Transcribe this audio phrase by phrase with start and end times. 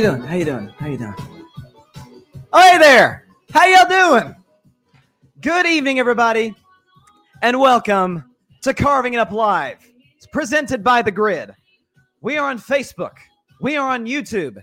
[0.00, 0.22] You doing?
[0.22, 0.68] How you doing?
[0.78, 1.14] How you doing?
[2.54, 3.26] Hey there!
[3.52, 4.34] How y'all doing?
[5.42, 6.54] Good evening, everybody,
[7.42, 8.24] and welcome
[8.62, 9.76] to Carving It Up Live.
[10.16, 11.54] It's presented by The GRYD.
[12.22, 13.18] We are on Facebook,
[13.60, 14.56] we are on YouTube,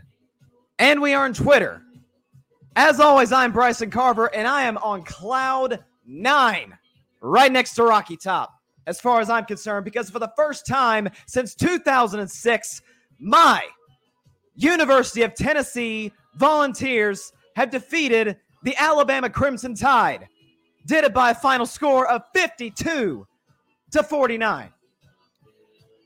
[0.79, 1.83] and we are on Twitter.
[2.75, 6.75] As always, I'm Bryson Carver, and I am on cloud nine,
[7.22, 8.55] right next to Rocky Top,
[8.88, 12.81] as far as I'm concerned, because for the first time since 2006,
[13.19, 13.63] my
[14.57, 20.28] University of Tennessee Volunteers have defeated the Alabama Crimson Tide.
[20.85, 23.25] Did it by a final score of 52
[23.91, 24.73] to 49.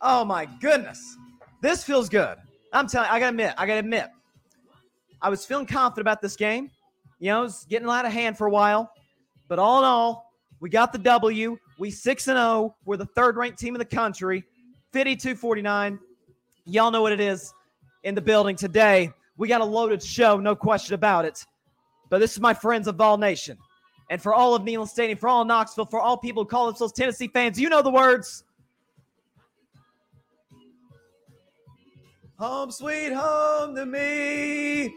[0.01, 1.17] Oh my goodness.
[1.61, 2.37] This feels good.
[2.73, 4.09] I'm telling you, I gotta admit, I gotta admit.
[5.21, 6.71] I was feeling confident about this game.
[7.19, 8.91] You know, was getting out of hand for a while.
[9.47, 11.57] But all in all, we got the W.
[11.77, 12.75] We 6 and 0.
[12.85, 14.43] We're the third ranked team in the country.
[14.93, 15.99] 52 49.
[16.65, 17.53] Y'all know what it is
[18.03, 19.11] in the building today.
[19.37, 21.45] We got a loaded show, no question about it.
[22.09, 23.57] But this is my friends of Vol Nation.
[24.09, 26.91] And for all of Neyland Stadium, for all Knoxville, for all people who call themselves
[26.93, 28.43] Tennessee fans, you know the words.
[32.37, 34.93] Home sweet home to me.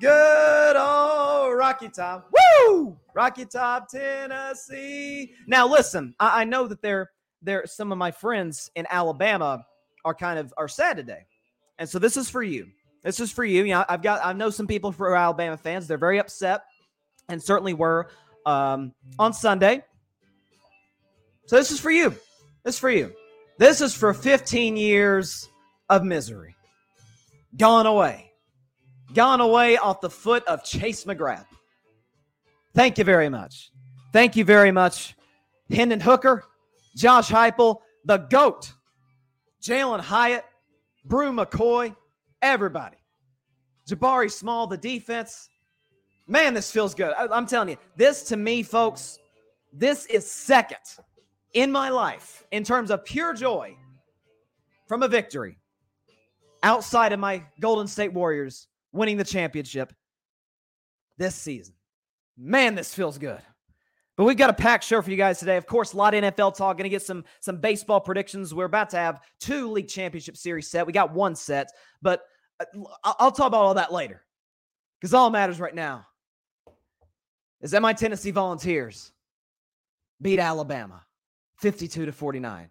[0.00, 2.30] Good old Rocky Top.
[2.30, 2.96] Woo!
[3.14, 5.32] Rocky Top, Tennessee.
[5.46, 9.64] Now listen, I, I know that there, there some of my friends in Alabama
[10.04, 11.24] are kind of are sad today.
[11.78, 12.68] And so this is for you.
[13.02, 13.62] This is for you.
[13.64, 15.86] You know, I've got I know some people for Alabama fans.
[15.86, 16.62] They're very upset,
[17.28, 18.10] and certainly were
[18.44, 19.84] um, on Sunday.
[21.46, 22.10] So this is for you.
[22.64, 23.12] This is for you.
[23.58, 25.48] This is for 15 years
[25.88, 26.54] of misery.
[27.56, 28.32] Gone away.
[29.14, 31.46] Gone away off the foot of Chase McGrath.
[32.74, 33.70] Thank you very much.
[34.12, 35.16] Thank you very much.
[35.70, 36.44] Hendon Hooker,
[36.96, 38.72] Josh Heupel, the GOAT,
[39.62, 40.44] Jalin Hyatt,
[41.04, 41.94] Bru McCoy,
[42.42, 42.96] everybody.
[43.88, 45.48] Jabari Small, the defense.
[46.26, 47.12] Man, this feels good.
[47.16, 49.18] I, I'm telling you, this to me, folks,
[49.72, 50.78] this is second
[51.54, 53.76] in my life in terms of pure joy
[54.86, 55.58] from a victory
[56.62, 59.92] outside of my Golden State Warriors winning the championship
[61.16, 61.74] this season.
[62.36, 63.40] Man, this feels good.
[64.18, 65.56] But we've got a packed show for you guys today.
[65.56, 66.76] Of course, a lot of NFL talk.
[66.76, 68.52] Going to get some some baseball predictions.
[68.52, 70.88] We're about to have two league championship series set.
[70.88, 71.70] We got one set,
[72.02, 72.22] but
[72.58, 72.64] uh,
[73.04, 74.24] I'll talk about all that later.
[75.00, 76.04] Because all matters right now
[77.60, 79.12] is that my Tennessee Volunteers
[80.20, 81.04] beat Alabama
[81.60, 82.70] 52 to 49.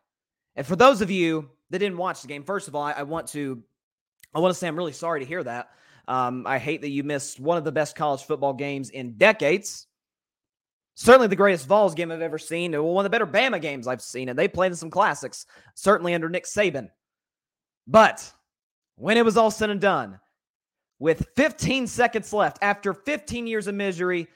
[0.57, 3.03] And for those of you that didn't watch the game, first of all, I, I
[3.03, 3.63] want to
[4.35, 5.69] I want to say I'm really sorry to hear that.
[6.09, 9.87] Um, I hate that you missed one of the best college football games in decades
[10.97, 12.71] certainly the greatest Vols game I've ever seen.
[12.71, 15.45] One of the better Bama games I've seen, and they played in some classics,
[15.75, 16.89] certainly under Nick Saban.
[17.85, 18.29] But
[18.95, 20.19] when it was all said and done,
[20.99, 24.27] with 15 seconds left, after 15 years of misery,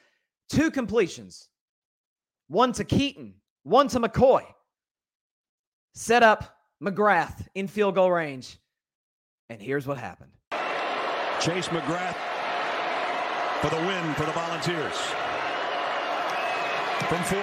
[0.50, 1.50] two completions,
[2.48, 4.44] one to Keaton, one to McCoy,
[5.96, 8.60] set up McGrath in field goal range.
[9.50, 10.32] And here's what happened
[11.42, 12.16] Chase McGrath
[13.62, 14.96] for the win for the Volunteers
[17.08, 17.42] from 40.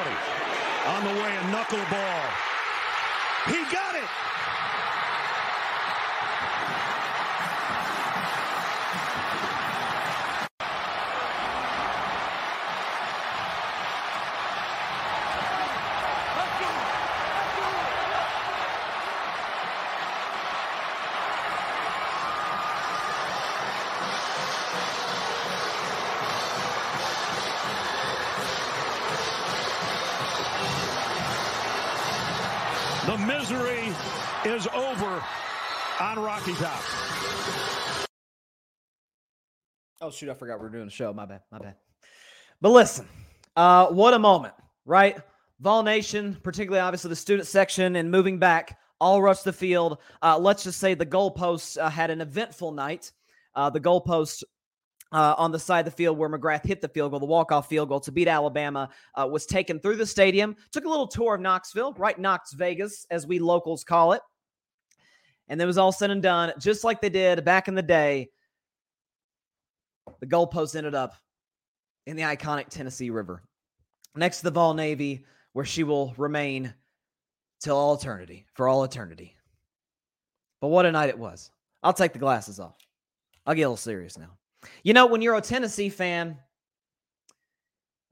[0.87, 2.25] On the way, a knuckleball.
[3.47, 4.09] He got it.
[36.01, 36.83] On Rocky Top.
[40.01, 41.13] Oh shoot, I forgot we are doing the show.
[41.13, 41.43] My bad.
[41.51, 41.75] My bad.
[42.61, 43.09] But listen,
[43.57, 44.55] uh, what a moment,
[44.85, 45.19] right?
[45.61, 49.99] Vol Nation, particularly obviously the student section, and moving back, all rush the field.
[50.23, 53.11] Uh, let's just say the goalposts uh, had an eventful night.
[53.57, 54.45] Uh, the goalpost
[55.11, 57.69] uh, on the side of the field where McGrath hit the field goal, the walk-off
[57.69, 60.55] field goal to beat Alabama, uh, was taken through the stadium.
[60.71, 62.19] Took a little tour of Knoxville, right?
[62.19, 64.23] Knox Vegas, as we locals call it.
[65.49, 68.29] And it was all said and done, just like they did back in the day.
[70.21, 71.15] The goalpost ended up
[72.07, 73.43] in the iconic Tennessee River,
[74.15, 76.73] next to the Vol Navy, where she will remain
[77.61, 79.37] till all eternity, for all eternity.
[80.61, 81.51] But what a night it was.
[81.83, 82.77] I'll take the glasses off.
[83.47, 84.37] I'll get a little serious now.
[84.83, 86.37] You know, when you're a Tennessee fan,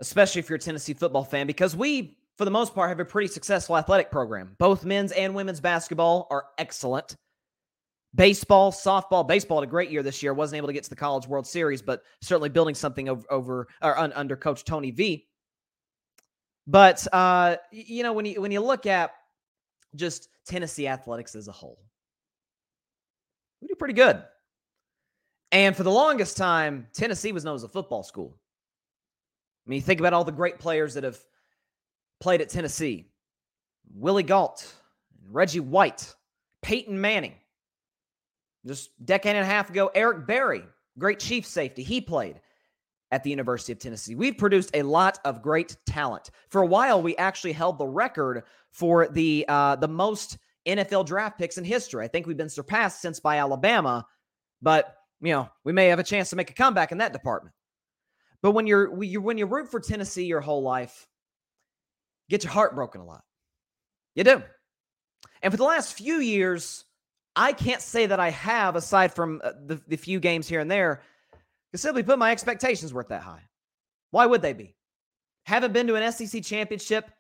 [0.01, 3.05] especially if you're a Tennessee football fan, because we, for the most part, have a
[3.05, 4.55] pretty successful athletic program.
[4.59, 7.17] Both men's and women's basketball are excellent.
[8.17, 10.35] Baseball, softball, baseball had a great year this year.
[10.35, 13.69] Wasn't able to get to the College World Series, but certainly building something over, over
[13.83, 15.27] or un, under Coach Tony V.
[16.67, 19.13] But uh, you know, when you when you look at
[19.95, 21.79] just Tennessee athletics as a whole,
[23.61, 24.23] we do pretty good.
[25.53, 28.37] And for the longest time, Tennessee was known as a football school.
[29.67, 31.19] I mean, think about all the great players that have
[32.21, 33.11] played at Tennessee
[33.95, 34.73] Willie Gault,
[35.31, 36.15] Reggie White,
[36.63, 37.35] Peyton Manning.
[38.67, 40.65] Just decade and a half ago, Eric Berry,
[40.99, 42.41] great chief safety, he played
[43.13, 44.15] at the University of Tennessee.
[44.15, 46.31] We've produced a lot of great talent.
[46.49, 48.43] For a while, we actually held the record
[48.73, 52.05] for the uh, the most NFL draft picks in history.
[52.05, 54.05] I think we've been surpassed since by Alabama,
[54.61, 57.55] but you know, we may have a chance to make a comeback in that department.
[58.43, 61.07] But when you're when you root for Tennessee your whole life,
[62.29, 63.23] get your heart broken a lot.
[64.15, 64.43] You do.
[65.43, 66.85] And for the last few years,
[67.37, 70.71] I can't say that I have, aside from uh, the, the few games here and
[70.71, 71.03] there,
[71.73, 73.43] to simply put my expectations weren't that high.
[74.11, 74.75] Why would they be?
[75.45, 77.11] Haven't been to an SEC championship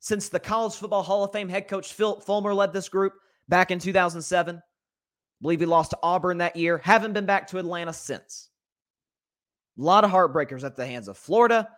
[0.00, 3.12] since the College Football Hall of Fame head coach Phil Fulmer led this group
[3.48, 4.62] back in 2007
[5.42, 6.78] believe he lost to Auburn that year.
[6.78, 8.50] Haven't been back to Atlanta since.
[9.78, 11.68] A lot of heartbreakers at the hands of Florida,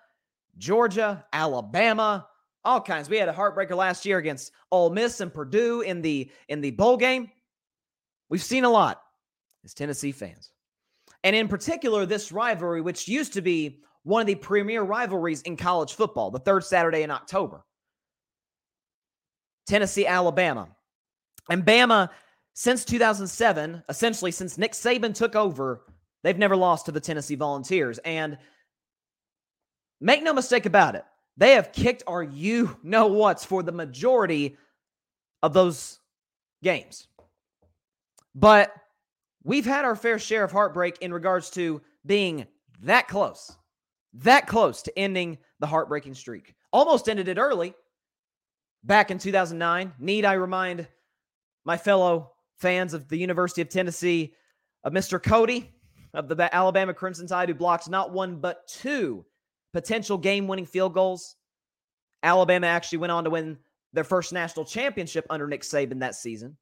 [0.57, 2.27] Georgia, Alabama,
[2.65, 3.09] all kinds.
[3.09, 6.71] We had a heartbreaker last year against Ole Miss and Purdue in the in the
[6.71, 7.31] bowl game.
[8.29, 9.03] We've seen a lot
[9.65, 10.53] as Tennessee fans.
[11.25, 15.57] And in particular, this rivalry, which used to be one of the premier rivalries in
[15.57, 17.65] college football, the third Saturday in October.
[19.67, 20.69] Tennessee, Alabama.
[21.51, 22.11] And Bama
[22.55, 25.83] since 2007, essentially since Nick Saban took over,
[26.23, 27.99] they've never lost to the Tennessee Volunteers.
[27.99, 28.39] And
[30.01, 31.05] make no mistake about it,
[31.37, 34.57] they have kicked our you know what's for the majority
[35.43, 36.01] of those
[36.63, 37.08] games.
[38.39, 38.73] But
[39.43, 42.47] we've had our fair share of heartbreak in regards to being
[42.83, 43.57] that close,
[44.13, 46.55] that close to ending the heartbreaking streak.
[46.73, 47.75] Almost ended it early
[48.85, 49.93] back in 2009.
[49.99, 50.87] Need I remind
[51.65, 54.35] my fellow fans of the University of Tennessee,
[54.85, 55.73] of Mount Cody
[56.15, 59.25] of the Alabama Crimson Tide, who blocked not one but two
[59.73, 61.35] potential game winning field goals.
[62.23, 63.59] Alabama actually went on to win
[63.93, 66.57] their first national championship under Nick Saban that season.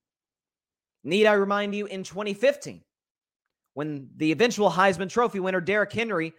[1.06, 2.82] Need I remind you, in 2015,
[3.74, 6.32] when the eventual Heisman Trophy winner Derrick Henry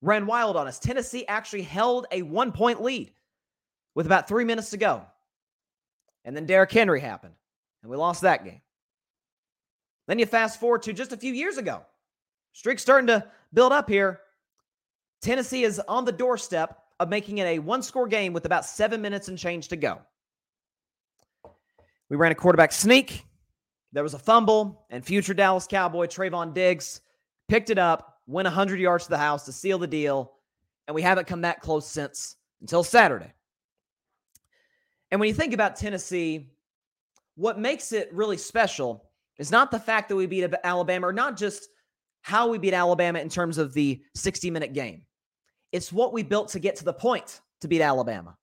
[0.00, 3.12] ran wild on us, Tennessee actually held a one point lead
[3.94, 5.04] with about three minutes to go.
[6.24, 7.34] And then Derrick Henry happened,
[7.82, 8.62] and we lost that game.
[10.08, 11.82] Then you fast forward to just a few years ago.
[12.54, 14.20] Streak's starting to build up here.
[15.20, 19.02] Tennessee is on the doorstep of making it a one score game with about seven
[19.02, 20.00] minutes and change to go.
[22.08, 23.26] We ran a quarterback sneak.
[23.94, 27.00] There was a fumble, and future Dallas Cowboy Trevon Diggs
[27.48, 30.32] picked it up, went 100 yards to the house to seal the deal,
[30.88, 33.32] and we haven't come that close since until Saturday.
[35.12, 36.50] And when you think about Tennessee,
[37.36, 39.04] what makes it really special
[39.38, 41.68] is not the fact that we beat Alabama, or not just
[42.22, 45.02] how we beat Alabama in terms of the 60 minute game.
[45.70, 48.36] It's what we built to get to the point to beat Alabama.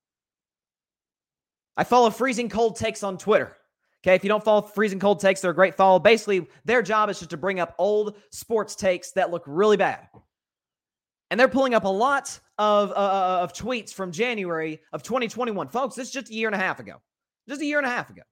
[1.75, 3.58] I follow freezing cold takes on Twitter.
[4.03, 6.00] Okay, if you don't follow freezing cold takes, they're a great follow.
[6.00, 10.08] Basically, their job is just to bring up old sports takes that look really bad.
[11.29, 15.67] And they're pulling up a lot of, uh, uh of tweets from January of 2021.
[15.67, 16.96] Folks, this is just a year and a half ago.
[17.48, 18.24] Just a year and a half ago.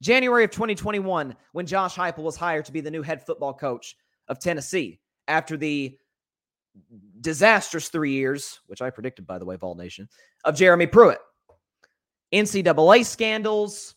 [0.00, 3.96] January of 2021, when Josh Heupel was hired to be the new head football coach
[4.28, 5.96] of Tennessee after the
[7.20, 10.08] disastrous three years, which I predicted, by the way, Vol Nation,
[10.44, 11.18] of Jeremy Pruitt.
[12.32, 13.94] NCAA scandals.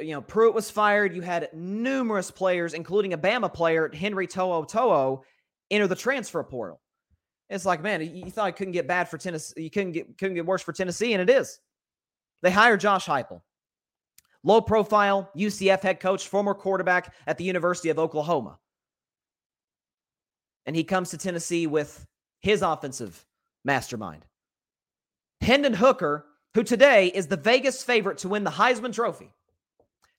[0.00, 1.14] You know, Pruitt was fired.
[1.14, 5.24] You had numerous players, including a Bama player, Henry To'o To'o,
[5.70, 6.80] enter the transfer portal.
[7.50, 9.62] It's like, man, you thought it couldn't get bad for Tennessee.
[9.62, 11.58] You couldn't get couldn't get worse for Tennessee, and it is.
[12.42, 13.42] They hire Josh Heupel,
[14.42, 18.58] low profile UCF head coach, former quarterback at the University of Oklahoma,
[20.64, 22.06] and he comes to Tennessee with
[22.40, 23.24] his offensive
[23.64, 24.24] mastermind,
[25.40, 26.24] Hendon Hooker,
[26.54, 29.30] who today is the Vegas favorite to win the Heisman Trophy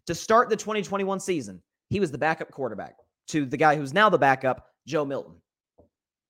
[0.08, 1.62] to start the 2021 season.
[1.90, 2.96] He was the backup quarterback
[3.28, 5.36] to the guy who's now the backup, Joe Milton.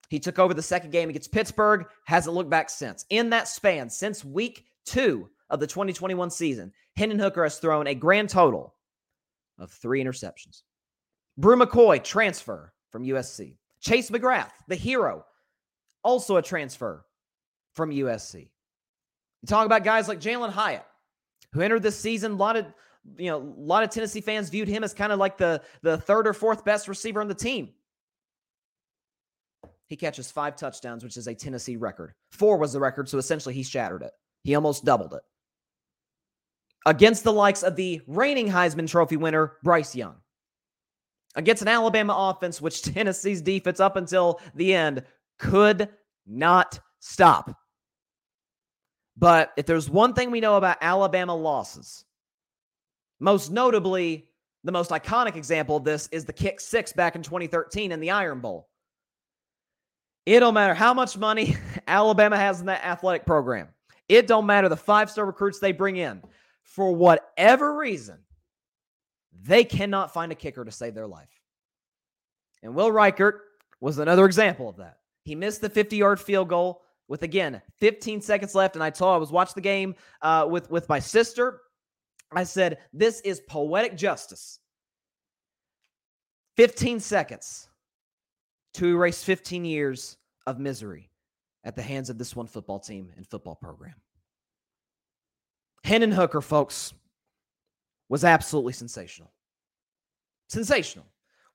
[0.09, 3.05] He took over the second game against Pittsburgh, hasn't looked back since.
[3.09, 7.95] In that span, since week two of the 2021 season, Hendon Hooker has thrown a
[7.95, 8.75] grand total
[9.57, 10.61] of three interceptions.
[11.37, 13.55] Bru McCoy, transfer from USC.
[13.79, 15.25] Chase McGrath, the hero,
[16.03, 17.05] also a transfer
[17.75, 18.49] from USC.
[19.41, 20.85] You talk about guys like Jalin Hyatt,
[21.51, 22.33] who entered this season.
[22.33, 22.65] A lot of
[23.17, 25.97] you know, a lot of Tennessee fans viewed him as kind of like the the
[25.97, 27.69] third or fourth best receiver on the team.
[29.87, 32.13] He catches five touchdowns, which is a Tennessee record.
[32.31, 34.11] Four was the record, so essentially he shattered it.
[34.43, 35.21] He almost doubled it.
[36.85, 40.15] Against the likes of the reigning Heisman Trophy winner, Bryce Young.
[41.35, 45.03] Against an Alabama offense, which Tennessee's defense up until the end
[45.39, 45.89] could
[46.25, 47.55] not stop.
[49.15, 52.03] But if there's one thing we know about Alabama losses,
[53.23, 54.27] most notably,
[54.65, 58.11] the most iconic example of this is the kick six back in 2013 in the
[58.11, 58.67] Iron Bowl.
[60.25, 61.55] It don't matter how much money
[61.87, 63.69] Alabama has in that athletic program.
[64.09, 66.21] It don't matter the five-star recruits they bring in.
[66.63, 68.19] For whatever reason,
[69.41, 71.29] they cannot find a kicker to save their life.
[72.61, 73.39] And Will Reichard
[73.79, 74.97] was another example of that.
[75.23, 79.17] He missed the 50-yard field goal with again 15 seconds left, and I told I
[79.17, 81.61] was watching the game uh, with with my sister.
[82.37, 84.59] I said, "This is poetic justice."
[86.55, 87.67] 15 seconds
[88.75, 91.09] to erase 15 years of misery
[91.63, 93.95] at the hands of this one football team and football program.
[95.83, 96.93] Hendon Hooker, folks,
[98.09, 99.33] was absolutely sensational.
[100.47, 101.05] Sensational.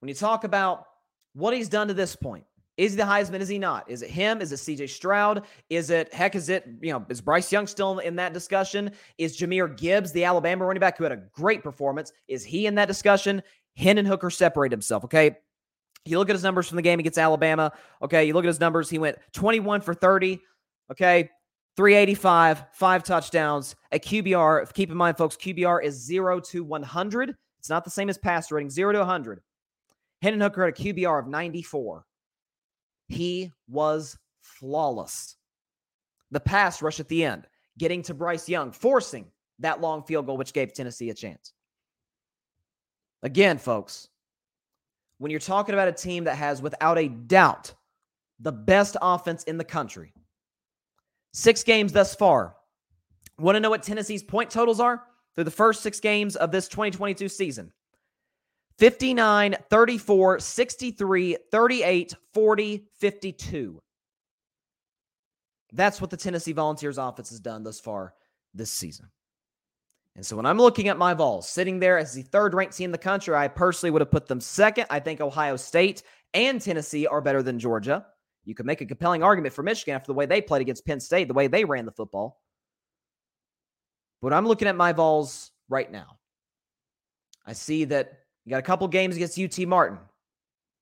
[0.01, 0.87] When you talk about
[1.35, 2.45] what he's done to this point,
[2.79, 3.41] is he the Heisman?
[3.41, 3.91] Is he not?
[3.91, 4.41] Is it him?
[4.41, 5.45] Is it CJ Stroud?
[5.69, 8.93] Is it, heck, is it, you know, is Bryce Young still in that discussion?
[9.19, 12.75] Is Jahmyr Gibbs, the Alabama running back who had a great performance, is he in
[12.77, 13.43] that discussion?
[13.77, 15.37] Hendon Hooker separated himself, okay?
[16.05, 17.73] You look at his numbers from the game against Alabama.
[18.03, 18.25] Okay.
[18.25, 18.89] You look at his numbers.
[18.89, 20.41] He went 21 for 30.
[20.91, 21.29] Okay.
[21.77, 24.73] 385, five touchdowns, a QBR.
[24.75, 27.37] Keep in mind, folks, QBR is 0 to 100.
[27.61, 29.41] It's not the same as pass rating, 0 to 100.
[30.21, 32.05] Hendon Hooker had a QBR of 94.
[33.09, 35.37] He was flawless.
[36.31, 37.47] The pass rush at the end,
[37.79, 39.27] getting to Bryce Young, forcing
[39.61, 41.53] that long field goal, which gave Tennessee a chance.
[43.23, 44.09] Again, folks,
[45.19, 47.75] when you're talking about a team that has, without a doubt,
[48.41, 50.13] the best offense in the country.
[51.33, 52.55] Six games thus far.
[53.39, 55.03] Want to know what Tennessee's point totals are
[55.35, 57.73] through the first six games of this 2022 season?
[58.79, 63.83] 59, 34, 63, 38, 40, 52.
[65.73, 68.15] That's what the Tennessee Volunteers offense has done thus far
[68.55, 69.11] this season.
[70.17, 72.87] And so when I'm looking at my Vols sitting there as the third ranked team
[72.87, 74.87] in the country, I personally would have put them second.
[74.91, 76.03] I think Ohio State
[76.35, 78.07] and Tennessee are better than Georgia.
[78.45, 81.01] You could make a compelling argument for Michigan after the way they played against Penn
[81.01, 82.41] State, the way they ran the football.
[84.23, 86.19] But I'm looking at my Vols right now.
[87.47, 88.18] I see that
[88.49, 89.99] you got a couple games against UT Martin.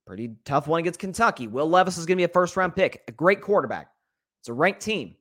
[0.06, 1.49] Pretty tough one against Kentucky.
[1.49, 3.88] Will Levis is going to be a first round pick, a great quarterback.
[4.40, 5.16] It's a ranked team.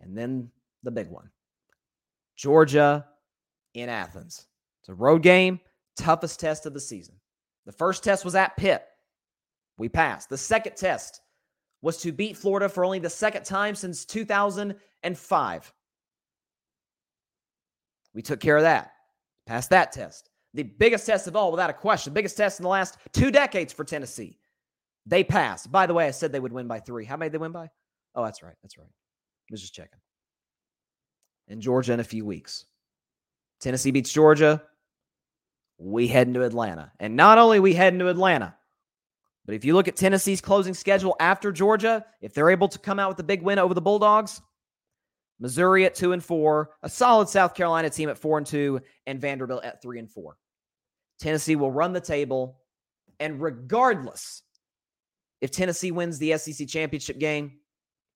[0.00, 0.50] And then
[0.82, 1.30] the big one
[2.34, 3.06] Georgia
[3.74, 4.48] in Athens.
[4.80, 5.60] It's a road game,
[5.96, 7.14] toughest test of the season.
[7.66, 8.84] The first test was at Pitt.
[9.78, 10.28] We passed.
[10.28, 11.20] The second test
[11.82, 15.72] was to beat Florida for only the second time since 2005.
[18.12, 18.90] We took care of that.
[19.46, 20.30] Passed that test.
[20.54, 23.30] The biggest test of all, without a question, the biggest test in the last two
[23.30, 24.38] decades for Tennessee.
[25.04, 25.70] They passed.
[25.70, 27.04] By the way, I said they would win by three.
[27.04, 27.68] How many they win by?
[28.14, 28.54] Oh, that's right.
[28.62, 28.86] That's right.
[28.86, 29.98] I was just checking.
[31.48, 32.64] and Georgia in a few weeks.
[33.60, 34.62] Tennessee beats Georgia.
[35.78, 36.92] We head into Atlanta.
[37.00, 38.54] And not only we head into Atlanta,
[39.44, 42.98] but if you look at Tennessee's closing schedule after Georgia, if they're able to come
[42.98, 44.40] out with a big win over the Bulldogs,
[45.40, 49.20] Missouri at 2 and 4, a solid South Carolina team at 4 and 2 and
[49.20, 50.36] Vanderbilt at 3 and 4.
[51.24, 52.60] Tennessee will run the table
[53.18, 54.42] and regardless
[55.40, 57.60] if Tennessee wins the SEC championship game,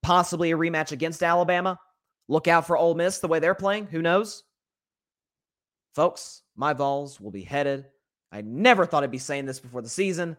[0.02, 1.78] possibly a rematch against Alabama,
[2.28, 4.44] look out for Ole Miss the way they're playing, who knows?
[5.94, 7.86] Folks, my Vols will be headed.
[8.30, 10.36] I never thought I'd be saying this before the season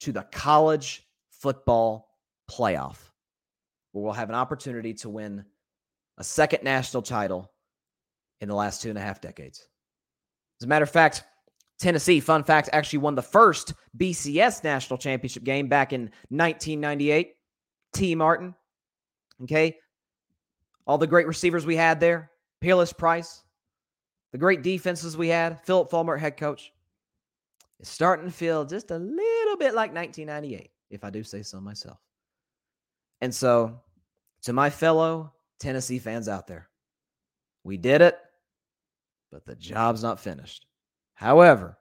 [0.00, 2.08] to the college football
[2.50, 2.96] playoff,
[3.92, 5.44] where we'll have an opportunity to win
[6.16, 7.52] a second national title
[8.40, 9.68] in the last two and a half decades.
[10.58, 11.24] As a matter of fact,
[11.78, 17.34] Tennessee, fun fact, actually won the first BCS national championship game back in 1998.
[17.92, 18.54] Tee Martin,
[19.42, 19.78] Okay.
[20.86, 22.30] All the great receivers we had there,
[22.60, 23.42] Peerless Price,
[24.32, 26.72] the great defenses we had, Philip Fulmer, head coach.
[27.78, 31.60] It's starting to feel just a little bit like 1998, if I do say so
[31.60, 31.98] myself.
[33.20, 33.80] And so,
[34.42, 36.68] to my fellow Tennessee fans out there,
[37.64, 38.18] we did it,
[39.30, 40.66] but the job's not finished.
[41.18, 41.76] However,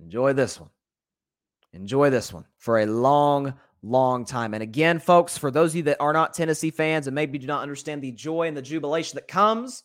[0.00, 0.70] enjoy this one.
[1.72, 4.54] Enjoy this one for a long, long time.
[4.54, 7.48] And again, folks, for those of you that are not Tennessee fans and maybe do
[7.48, 9.82] not understand the joy and the jubilation that comes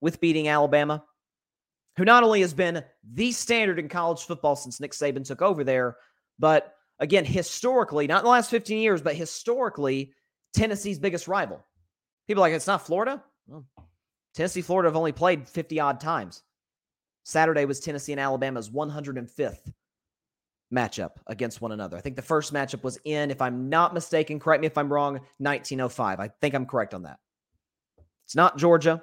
[0.00, 1.04] with beating Alabama,
[1.98, 2.82] who not only has been
[3.12, 5.96] the standard in college football since Nick Saban took over there,
[6.38, 10.14] but again, historically, not in the last 15 years, but historically,
[10.54, 11.62] Tennessee's biggest rival.
[12.26, 13.22] People like, it's not Florida.
[13.46, 13.66] Well,
[14.34, 16.42] Tennessee, Florida have only played 50 odd times.
[17.24, 19.72] Saturday was Tennessee and Alabama's 105th
[20.72, 21.96] matchup against one another.
[21.96, 24.92] I think the first matchup was in, if I'm not mistaken, correct me if I'm
[24.92, 26.18] wrong, 1905.
[26.18, 27.18] I think I'm correct on that.
[28.24, 29.02] It's not Georgia.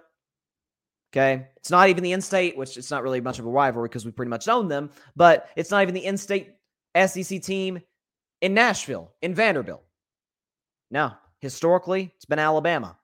[1.11, 1.47] Okay.
[1.57, 4.05] It's not even the in state, which it's not really much of a rivalry because
[4.05, 6.53] we pretty much own them, but it's not even the in state
[6.95, 7.79] SEC team
[8.41, 9.83] in Nashville, in Vanderbilt.
[10.91, 12.97] No, historically, it's been Alabama.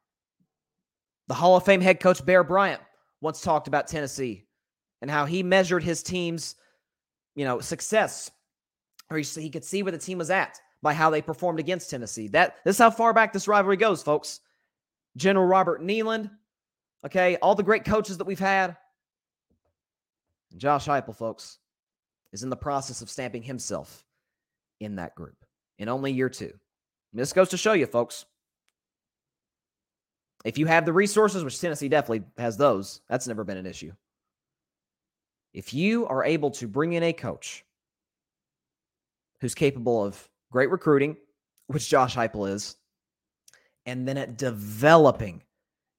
[1.28, 2.82] The Hall of Fame head coach Bear Bryant
[3.22, 4.45] once talked about Tennessee
[5.06, 6.56] and how he measured his team's,
[7.36, 8.32] you know, success,
[9.12, 12.28] or he, could see where the team was at by how they performed against Tennessee.
[12.30, 14.40] That this is how far back this rivalry goes, folks.
[15.16, 16.32] General Robert Neyland,
[17.06, 18.78] okay, all the great coaches that we've had.
[20.58, 21.60] Josh Heupel, folks,
[22.34, 24.04] is in the process of stamping himself
[24.80, 25.38] in that group
[25.78, 26.52] in only year two.
[27.12, 28.26] And this goes to show you, folks.
[30.44, 33.92] If you have the resources, which Tennessee definitely has those, that's never been an issue.
[35.56, 37.64] If you are able to bring in a coach
[39.40, 41.16] who's capable of great recruiting,
[41.68, 42.76] which Josh Heupel is,
[43.86, 45.42] and then at developing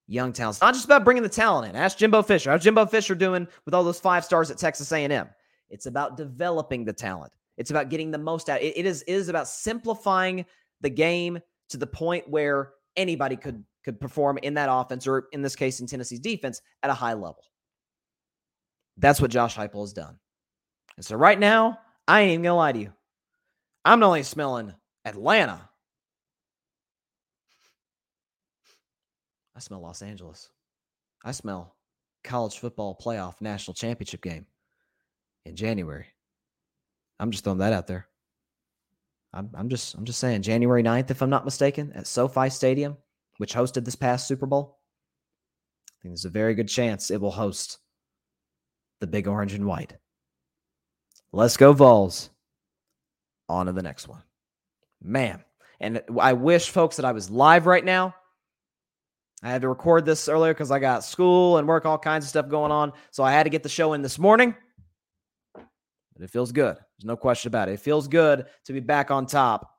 [0.07, 0.61] young talents.
[0.61, 1.77] Not just about bringing the talent in.
[1.77, 2.51] Ask Jimbo Fisher.
[2.51, 5.29] How's Jimbo Fisher doing with all those five stars at Texas A&M?
[5.71, 7.33] It's about developing the talent.
[7.57, 8.61] It's about getting the most out.
[8.61, 10.45] It, it is it is about simplifying
[10.83, 11.41] the game
[11.71, 15.81] to the point where anybody could could perform in that offense, or in this case,
[15.81, 17.43] in Tennessee's defense, at a high level.
[18.97, 20.19] That's what Josh Heupel has done.
[20.97, 21.79] And so right now,
[22.09, 22.93] I ain't even gonna lie to you.
[23.85, 25.69] I'm not only smelling Atlanta.
[29.55, 30.51] I smell Los Angeles.
[31.25, 31.75] I smell
[32.25, 34.47] college football playoff national championship game
[35.45, 36.07] in January.
[37.19, 38.07] I'm just throwing that out there.
[39.33, 42.97] I'm, I'm just I'm just saying January 9th, if I'm not mistaken, at SoFi Stadium,
[43.39, 44.79] which hosted this past Super Bowl.
[45.89, 47.79] I think there's a very good chance it will host
[49.01, 49.97] the big orange and white.
[51.33, 52.31] Let's go, Vols.
[53.49, 54.23] On to the next one.
[55.03, 55.45] Man.
[55.81, 58.15] And I wish, folks, that I was live right now.
[59.43, 62.31] I had to record this earlier because I got school and work, all kinds of
[62.31, 62.93] stuff going on.
[63.11, 64.55] So I had to get the show in this morning.
[65.55, 66.77] But it feels good.
[66.77, 67.73] There's no question about it.
[67.73, 69.71] It feels good to be back on top,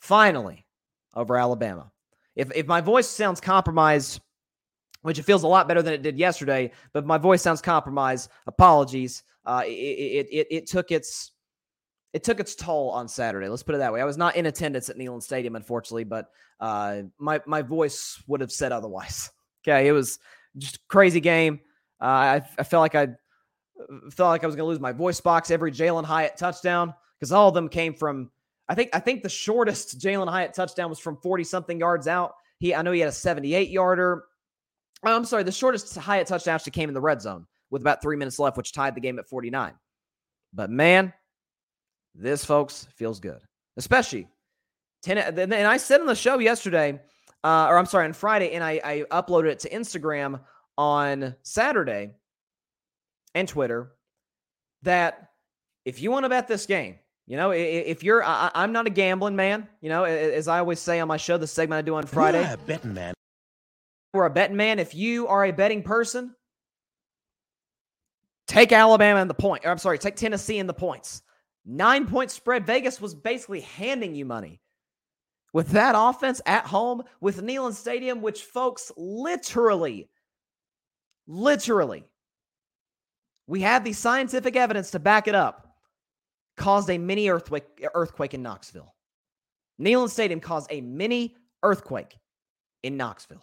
[0.00, 0.66] finally,
[1.14, 1.90] over Alabama.
[2.36, 4.20] If, if my voice sounds compromised,
[5.02, 8.30] which it feels a lot better than it did yesterday, but my voice sounds compromised,
[8.46, 9.22] apologies.
[9.46, 11.32] Uh, it, it, it, it took its
[12.12, 13.48] it took its toll on Saturday.
[13.48, 14.00] Let's put it that way.
[14.00, 18.40] I was not in attendance at Neyland Stadium, unfortunately, but uh, my my voice would
[18.40, 19.30] have said otherwise.
[19.62, 20.18] Okay, it was
[20.56, 21.60] just crazy game.
[22.00, 23.08] Uh, I, I felt like I
[24.10, 27.30] felt like I was going to lose my voice box every Jalin Hyatt touchdown because
[27.30, 28.30] all of them came from.
[28.70, 32.32] I think I think the shortest Jalin Hyatt touchdown was from forty something yards out.
[32.58, 34.24] He I know he had a seventy eight yarder.
[35.02, 38.16] I'm sorry, the shortest Hyatt touchdown actually came in the red zone with about three
[38.16, 39.72] minutes left, which tied the game at forty nine.
[40.52, 41.12] But man,
[42.14, 43.40] this, folks, feels good,
[43.76, 44.28] especially
[45.02, 45.18] 10.
[45.18, 47.00] And I said on the show yesterday,
[47.44, 50.40] uh, or I'm sorry, on Friday, and I, I uploaded it to Instagram
[50.76, 52.14] on Saturday
[53.34, 53.92] and Twitter
[54.82, 55.30] that
[55.84, 58.90] if you want to bet this game, you know, if you're, I, am not a
[58.90, 59.68] gambling man.
[59.80, 62.40] You know, as I always say on my show, the segment I do on Friday.
[62.40, 63.14] Yeah, betting man.
[64.12, 64.78] We're a betting man.
[64.78, 66.34] If you are a betting person,
[68.46, 69.64] take Alabama in the point.
[69.64, 71.22] Or I'm sorry, take Tennessee in the points.
[71.64, 72.66] Nine point spread.
[72.66, 74.60] Vegas was basically handing you money
[75.52, 80.08] with that offense at home with Neyland Stadium, which folks literally,
[81.26, 82.04] literally,
[83.46, 85.76] we have the scientific evidence to back it up
[86.56, 88.94] caused a mini earthquake, earthquake in Knoxville.
[89.80, 92.16] Neyland Stadium caused a mini earthquake
[92.82, 93.42] in Knoxville.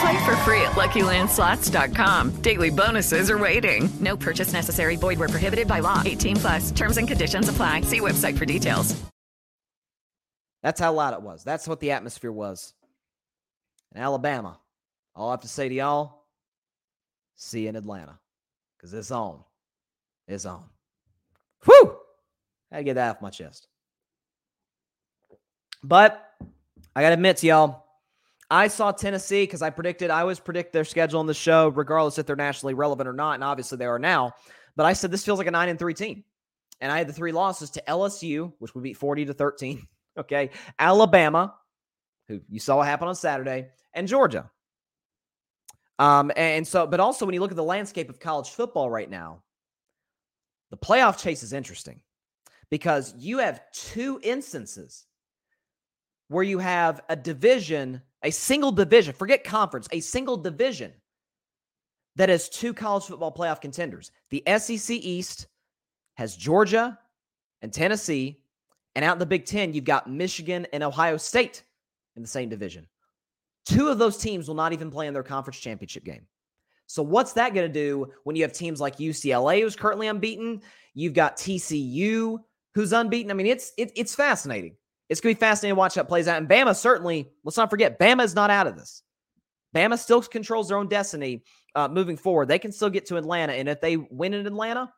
[0.00, 2.42] Play for free at LuckyLandSlots.com.
[2.42, 3.90] Daily bonuses are waiting.
[4.00, 4.96] No purchase necessary.
[4.96, 6.02] Void where prohibited by law.
[6.04, 6.70] 18 plus.
[6.70, 7.82] Terms and conditions apply.
[7.82, 8.98] See website for details.
[10.62, 11.44] That's how loud it was.
[11.44, 12.74] That's what the atmosphere was.
[13.94, 14.58] In Alabama,
[15.14, 16.24] all I have to say to y'all,
[17.36, 18.18] see you in Atlanta.
[18.76, 19.40] Because it's on.
[20.28, 20.64] It's on.
[21.64, 21.96] Whew!
[22.70, 23.68] I gotta get that off my chest.
[25.82, 26.24] But
[26.94, 27.84] I gotta admit to y'all,
[28.50, 32.18] I saw Tennessee because I predicted, I always predict their schedule on the show, regardless
[32.18, 33.34] if they're nationally relevant or not.
[33.34, 34.34] And obviously they are now.
[34.76, 36.24] But I said this feels like a nine and three team.
[36.80, 39.86] And I had the three losses to LSU, which would be 40 to 13.
[40.18, 40.50] Okay.
[40.78, 41.54] Alabama,
[42.26, 44.50] who you saw what happened on Saturday, and Georgia.
[46.00, 49.08] Um, and so, but also when you look at the landscape of college football right
[49.08, 49.44] now,
[50.70, 52.00] the playoff chase is interesting
[52.70, 55.06] because you have two instances
[56.28, 60.92] where you have a division a single division, forget conference, a single division
[62.16, 64.10] that has two college football playoff contenders.
[64.30, 65.46] The SEC East
[66.14, 66.98] has Georgia
[67.62, 68.40] and Tennessee,
[68.94, 71.62] and out in the Big Ten, you've got Michigan and Ohio State
[72.16, 72.86] in the same division.
[73.64, 76.26] Two of those teams will not even play in their conference championship game.
[76.86, 80.60] So, what's that going to do when you have teams like UCLA, who's currently unbeaten?
[80.92, 82.38] You've got TCU,
[82.74, 83.30] who's unbeaten.
[83.30, 84.74] I mean, it's it, it's fascinating.
[85.10, 86.38] It's going to be fascinating to watch how it plays out.
[86.38, 89.02] And Bama certainly, let's not forget, Bama is not out of this.
[89.74, 91.42] Bama still controls their own destiny
[91.74, 92.46] uh, moving forward.
[92.46, 93.52] They can still get to Atlanta.
[93.52, 94.92] And if they win in Atlanta,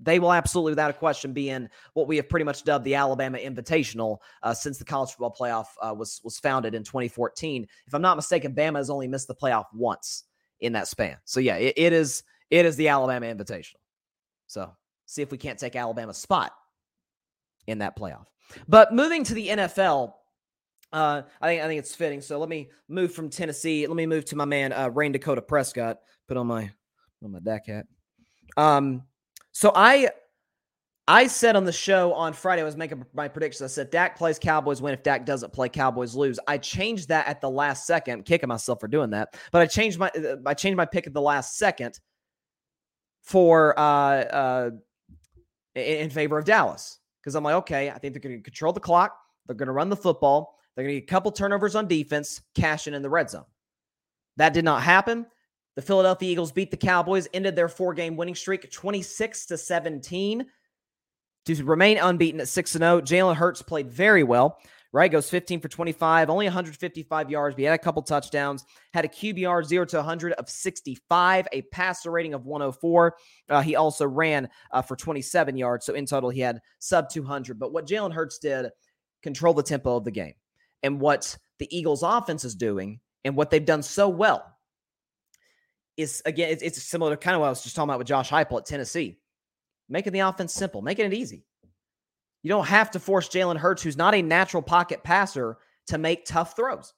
[0.00, 2.96] they will absolutely, without a question, be in what we have pretty much dubbed the
[2.96, 7.66] Alabama Invitational uh, since the college football playoff uh, was was founded in 2014.
[7.86, 10.24] If I'm not mistaken, Bama has only missed the playoff once
[10.60, 11.16] in that span.
[11.24, 13.76] So yeah, it, it is it is the Alabama Invitational.
[14.48, 14.72] So
[15.06, 16.52] see if we can't take Alabama's spot
[17.68, 18.26] in that playoff.
[18.68, 20.14] But moving to the NFL,
[20.92, 22.20] uh, I think I think it's fitting.
[22.20, 23.86] So let me move from Tennessee.
[23.86, 25.98] Let me move to my man uh, Rayne Dakota Prescott.
[26.28, 26.70] Put on my
[27.22, 27.86] on my Dak hat.
[28.56, 29.02] Um,
[29.52, 30.10] so I
[31.08, 33.70] I said on the show on Friday, I was making my predictions.
[33.70, 34.94] I said Dak plays Cowboys win.
[34.94, 36.38] If Dak doesn't play, Cowboys lose.
[36.46, 39.36] I changed that at the last second, kicking myself for doing that.
[39.50, 41.98] But I changed my uh, I changed my pick at the last second
[43.22, 44.70] for uh, uh,
[45.74, 48.80] in favor of Dallas because I'm like, okay, I think they're going to control the
[48.80, 49.16] clock.
[49.46, 50.58] They're going to run the football.
[50.74, 53.46] They're going to get a couple turnovers on defense, cash in the red zone.
[54.36, 55.24] That did not happen.
[55.76, 60.46] The Philadelphia Eagles beat the Cowboys, ended their four game winning streak 26 to 17
[61.46, 63.00] to remain unbeaten at 6 0.
[63.00, 64.58] Jalen Hurts played very well
[64.94, 65.10] right?
[65.10, 69.08] Goes 15 for 25, only 155 yards, but he had a couple touchdowns, had a
[69.08, 73.16] QBR 0 to 100 of 65, a passer rating of 104.
[73.50, 75.84] Uh, he also ran uh, for 27 yards.
[75.84, 77.58] So in total, he had sub 200.
[77.58, 78.70] But what Jalen Hurts did,
[79.20, 80.34] control the tempo of the game.
[80.84, 84.46] And what the Eagles offense is doing and what they've done so well
[85.96, 88.06] is, again, it's, it's similar to kind of what I was just talking about with
[88.06, 89.18] Josh Heupel at Tennessee,
[89.88, 91.44] making the offense simple, making it easy.
[92.44, 96.26] You don't have to force Jalen Hurts, who's not a natural pocket passer, to make
[96.26, 96.92] tough throws.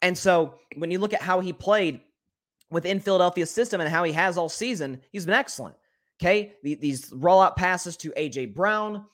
[0.00, 2.00] And so when you look at how he played
[2.70, 5.76] within Philadelphia's system and how he has all season, he's been excellent.
[6.20, 6.54] Okay.
[6.62, 9.04] These rollout passes to AJ Brown,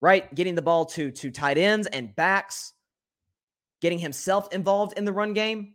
[0.00, 0.32] right?
[0.34, 2.74] Getting the ball to, to tight ends and backs,
[3.80, 5.74] getting himself involved in the run game.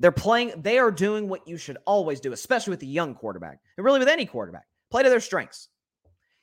[0.00, 3.60] They're playing, they are doing what you should always do, especially with a young quarterback
[3.78, 4.64] and really with any quarterback.
[4.90, 5.68] Play to their strengths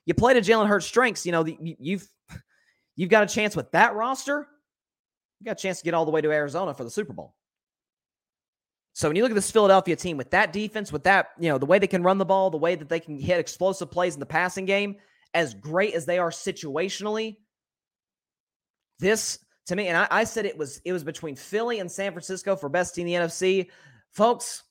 [0.06, 2.06] you play to Jalen Hurts' strengths, you know, you've
[2.96, 4.46] you've got a chance with that roster.
[5.40, 7.34] You got a chance to get all the way to Arizona for the Super Bowl.
[8.94, 11.58] So when you look at this Philadelphia team with that defense, with that, you know,
[11.58, 14.14] the way they can run the ball, the way that they can hit explosive plays
[14.14, 14.96] in the passing game,
[15.34, 17.36] as great as they are situationally,
[19.00, 22.12] This to me, and I, I said it was it was between Philly and San
[22.12, 23.68] Francisco for best team in the NFC.
[24.12, 24.62] Folks,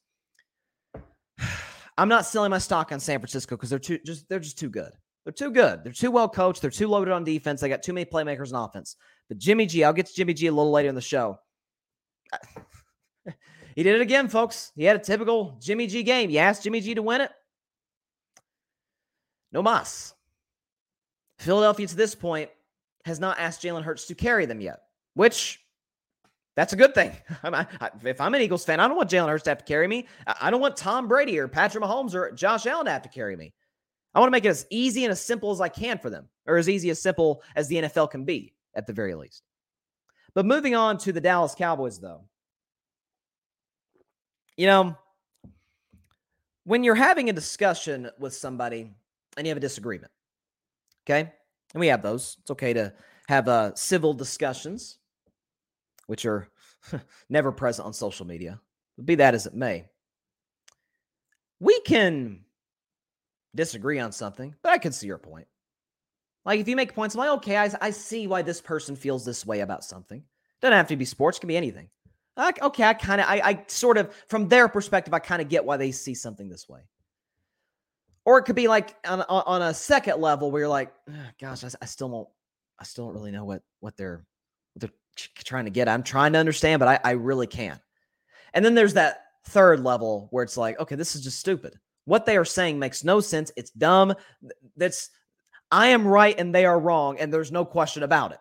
[1.97, 4.69] I'm not selling my stock on San Francisco because they're too just they're just too
[4.69, 4.93] good.
[5.23, 5.83] They're too good.
[5.83, 6.61] They're too well coached.
[6.61, 7.61] They're too loaded on defense.
[7.61, 8.97] They got too many playmakers on offense.
[9.29, 11.39] But Jimmy G, I'll get to Jimmy G a little later in the show.
[13.75, 14.71] he did it again, folks.
[14.75, 16.29] He had a typical Jimmy G game.
[16.29, 17.31] You asked Jimmy G to win it.
[19.51, 20.13] No mas.
[21.39, 22.49] Philadelphia to this point
[23.05, 24.79] has not asked Jalen Hurts to carry them yet,
[25.13, 25.59] which
[26.55, 27.11] that's a good thing.
[27.43, 27.65] I,
[28.03, 30.07] if I'm an Eagles fan, I don't want Jalen Hurts to have to carry me.
[30.41, 33.35] I don't want Tom Brady or Patrick Mahomes or Josh Allen to have to carry
[33.35, 33.53] me.
[34.13, 36.27] I want to make it as easy and as simple as I can for them,
[36.45, 39.43] or as easy as simple as the NFL can be, at the very least.
[40.35, 42.21] But moving on to the Dallas Cowboys, though,
[44.55, 44.95] you know,
[46.63, 48.91] when you're having a discussion with somebody
[49.35, 50.11] and you have a disagreement,
[51.05, 51.31] okay,
[51.73, 52.93] and we have those, it's okay to
[53.27, 54.99] have uh, civil discussions,
[56.07, 56.49] which are
[57.29, 58.59] never present on social media.
[59.03, 59.85] Be that as it may,
[61.59, 62.41] we can
[63.55, 65.47] disagree on something, but I can see your point.
[66.45, 69.23] Like if you make points, I'm like, okay, I, I see why this person feels
[69.23, 70.23] this way about something.
[70.61, 71.89] Doesn't have to be sports, can be anything.
[72.35, 75.49] Like, okay, I kind of, I, I sort of, from their perspective, I kind of
[75.49, 76.81] get why they see something this way.
[78.25, 80.91] Or it could be like on, on a second level where you're like,
[81.39, 82.27] gosh, I, I still don't,
[82.79, 84.25] I still don't really know what what they're
[84.73, 85.87] what they're trying to get.
[85.87, 87.79] I'm trying to understand, but I, I really can't.
[88.53, 91.77] And then there's that third level where it's like, okay, this is just stupid.
[92.05, 93.51] What they are saying makes no sense.
[93.55, 94.13] It's dumb.
[94.75, 95.09] That's
[95.71, 98.39] I am right and they are wrong, and there's no question about it.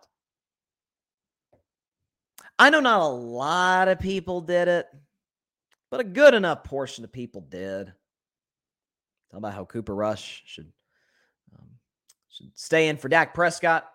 [2.58, 4.86] I know not a lot of people did it,
[5.90, 7.86] but a good enough portion of people did.
[9.30, 10.70] Talk about how Cooper Rush should
[11.58, 11.68] um,
[12.28, 13.90] should stay in for Dak Prescott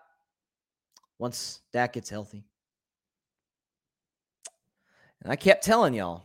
[1.18, 2.44] once Dak gets healthy.
[5.22, 6.24] And I kept telling y'all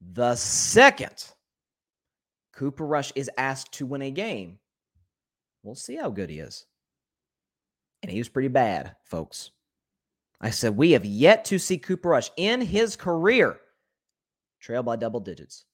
[0.00, 1.24] the second
[2.60, 4.58] Cooper Rush is asked to win a game,
[5.62, 6.66] we'll see how good he is.
[8.02, 9.50] And he was pretty bad, folks.
[10.42, 13.58] I said, we have yet to see Cooper Rush in his career
[14.60, 15.64] trail by double digits.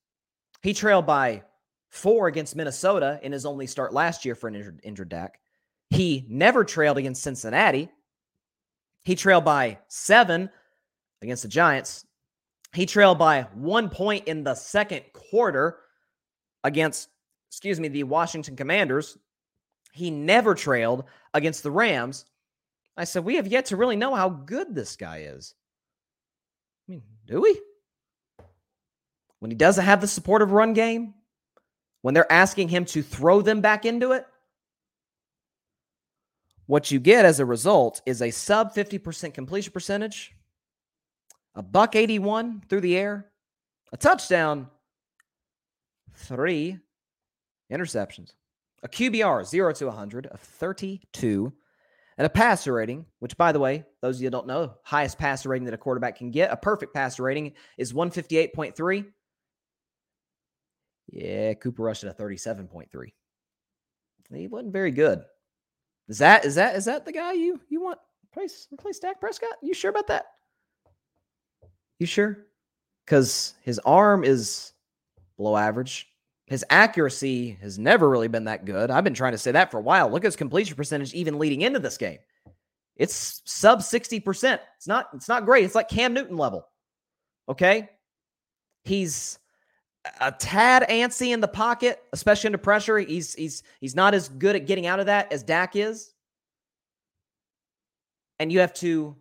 [0.62, 1.42] He trailed by
[1.90, 5.40] four against Minnesota in his only start last year for an injured, injured Dak.
[5.90, 7.88] He never trailed against Cincinnati.
[9.02, 10.50] He trailed by seven
[11.20, 12.06] against the Giants.
[12.72, 15.80] He trailed by one point in the second quarter
[16.66, 17.08] against,
[17.48, 19.16] excuse me, the Washington Commanders.
[19.92, 22.26] He never trailed against the Rams.
[22.96, 25.54] I said, we have yet to really know how good this guy is.
[26.86, 27.60] I mean, do we?
[29.38, 31.14] When he doesn't have the supportive run game,
[32.02, 34.26] when they're asking him to throw them back into it,
[36.66, 40.34] what you get as a result is a sub 50% completion percentage,
[41.54, 43.30] a buck 81 through the air,
[43.92, 44.68] a touchdown,
[46.16, 46.78] three
[47.72, 48.34] interceptions,
[48.82, 51.52] a QBR 0 to 100 of 32,
[52.18, 55.50] and a passer rating, which, by the way, those of you don't know, highest passer
[55.50, 59.06] rating that a quarterback can get, a perfect passer rating is 158.3.
[61.08, 63.12] Yeah, Cooper rushed at a 37.3.
[64.34, 65.22] He wasn't very good.
[66.08, 69.54] Is that is that is that the guy you you want replace replace Dak Prescott?
[69.62, 70.26] You sure about that?
[71.98, 72.46] You sure?
[73.04, 74.72] Because his arm is
[75.36, 76.08] below average.
[76.46, 78.90] His accuracy has never really been that good.
[78.90, 80.08] I've been trying to say that for a while.
[80.08, 82.18] Look at his completion percentage even leading into this game.
[82.96, 84.58] It's sub 60%.
[84.76, 85.64] It's not it's not great.
[85.64, 86.66] It's like Cam Newton level.
[87.48, 87.90] Okay?
[88.84, 89.38] He's
[90.20, 92.98] a tad antsy in the pocket, especially under pressure.
[92.98, 96.12] He's he's he's not as good at getting out of that as Dak is.
[98.38, 99.16] And you have to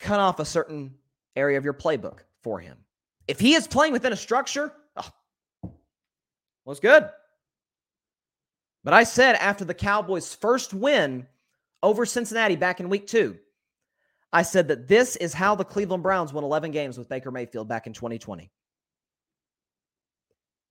[0.00, 0.94] cut off a certain
[1.36, 2.78] area of your playbook for him.
[3.26, 4.72] If he is playing within a structure,
[6.68, 7.08] was good.
[8.84, 11.26] But I said after the Cowboys' first win
[11.82, 13.38] over Cincinnati back in week two,
[14.32, 17.66] I said that this is how the Cleveland Browns won 11 games with Baker Mayfield
[17.66, 18.50] back in 2020.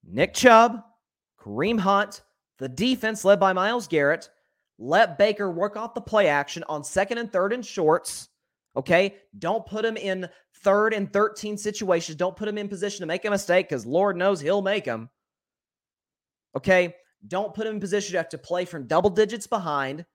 [0.05, 0.83] Nick Chubb,
[1.41, 2.21] Kareem Hunt,
[2.60, 4.29] the defense led by Myles Garrett,
[4.77, 8.29] let Baker work off the play action on second and third and shorts.
[8.75, 9.15] Okay.
[9.39, 10.29] Don't put him in
[10.62, 12.15] third and 13 situations.
[12.15, 15.10] Don't put him in position to make a mistake because Lord knows he'll make them.
[16.57, 16.95] Okay.
[17.27, 20.05] Don't put him in position to have to play from double digits behind.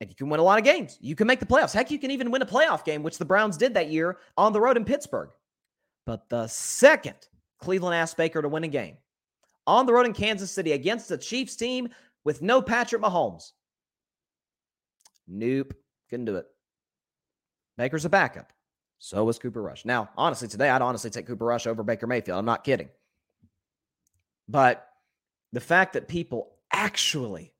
[0.00, 0.96] And you can win a lot of games.
[1.00, 1.72] You can make the playoffs.
[1.72, 4.52] Heck, you can even win a playoff game, which the Browns did that year on
[4.52, 5.30] the road in Pittsburgh.
[6.06, 7.16] But the second
[7.58, 8.96] Cleveland asked Baker to win a game
[9.66, 11.88] on the road in Kansas City against the Chiefs team
[12.24, 13.52] with no Patrick Mahomes.
[15.26, 15.74] Nope.
[16.10, 16.46] Couldn't do it.
[17.76, 18.52] Baker's a backup.
[18.98, 19.84] So was Cooper Rush.
[19.84, 22.38] Now, honestly, today I'd honestly take Cooper Rush over Baker Mayfield.
[22.38, 22.88] I'm not kidding.
[24.48, 24.86] But
[25.52, 27.54] the fact that people actually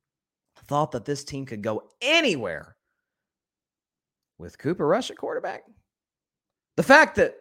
[0.66, 2.76] thought that this team could go anywhere
[4.38, 5.64] with Cooper Rush at quarterback,
[6.76, 7.34] the fact that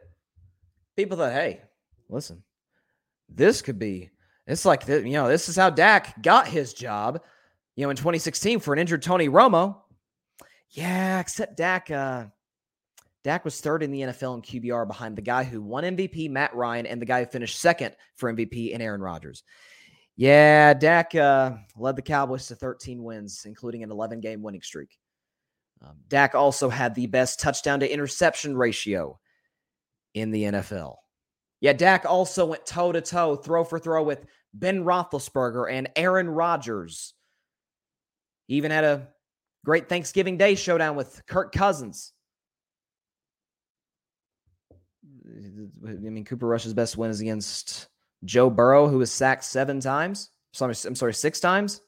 [0.96, 1.62] people thought, hey,
[2.10, 2.44] listen,
[3.30, 4.10] this could be,
[4.48, 7.22] it's like, you know, this is how Dak got his job,
[7.76, 9.78] you know, in 2016 for an injured Tony Romo.
[10.72, 12.26] Yeah, except Dak, uh,
[13.24, 16.56] Dak was third in the NFL in QBR behind the guy who won MVP, Matt
[16.56, 19.44] Ryan, and the guy who finished second for MVP in Aaron Rodgers.
[20.16, 24.98] Yeah, Dak uh, led the Cowboys to 13 wins, including an 11 game winning streak.
[25.82, 29.20] Um, Dak also had the best touchdown to interception ratio
[30.14, 30.96] in the NFL.
[31.60, 36.30] Yeah, Dak also went toe to toe, throw for throw with Ben Roethlisberger and Aaron
[36.30, 37.14] Rodgers.
[38.48, 39.08] He even had a
[39.66, 42.14] great Thanksgiving Day showdown with Kirk Cousins.
[45.38, 47.88] I mean, Cooper Rush's best win is against
[48.24, 50.32] Joe Burrow, who was sacked seven times.
[50.54, 51.82] Sorry, I'm sorry, six times.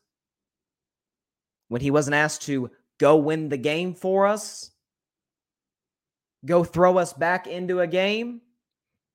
[1.69, 4.71] When he wasn't asked to go win the game for us,
[6.45, 8.41] go throw us back into a game,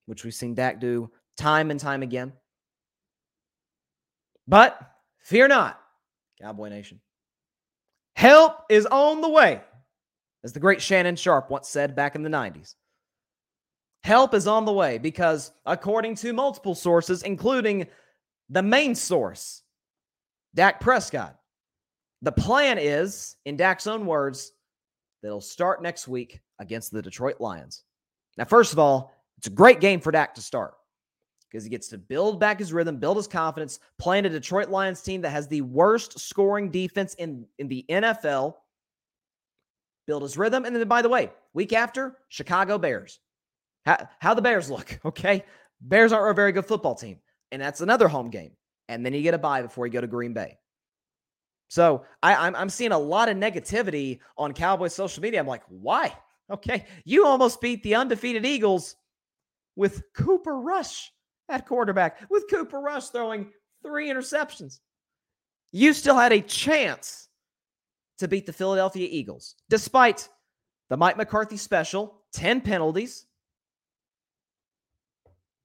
[0.07, 2.33] which we've seen Dak do time and time again.
[4.47, 4.79] But
[5.19, 5.81] fear not,
[6.41, 7.01] Cowboy Nation.
[8.17, 9.61] Help is on the way,
[10.45, 12.75] as the great Shannon Sharpe once said back in the 90s.
[14.05, 17.87] Help is on the way because, according to multiple sources, including
[18.51, 19.63] the main source,
[20.55, 21.39] Dak Prescott,
[22.21, 24.53] the plan is, in Dak's own words,
[25.23, 27.83] that he'll start next week against the Detroit Lions.
[28.37, 30.75] Now, first of all, it's a great game for Dak to start
[31.51, 35.01] because he gets to build back his rhythm, build his confidence, playing a Detroit Lions
[35.01, 38.57] team that has the worst scoring defense in, in the NFL.
[40.07, 40.67] Build his rhythm.
[40.67, 43.19] And then, by the way, week after, Chicago Bears.
[43.87, 45.45] How, how the Bears look, okay?
[45.81, 47.19] Bears aren't a very good football team.
[47.53, 48.53] And that's another home game.
[48.89, 50.59] And then you get a bye before you go to Green Bay.
[51.69, 55.41] So I, I'm, I'm seeing a lot of negativity on Cowboys social media.
[55.41, 56.15] I'm like, why?
[56.53, 56.85] Okay.
[57.07, 58.97] You almost beat the undefeated Eagles
[59.77, 61.11] with Cooper Rush
[61.49, 63.51] at quarterback, with Cooper Rush throwing
[63.83, 64.81] three interceptions.
[65.73, 67.29] You still had a chance
[68.19, 70.29] to beat the Philadelphia Eagles, despite
[70.91, 73.25] the Mike McCarthy special, 10 penalties,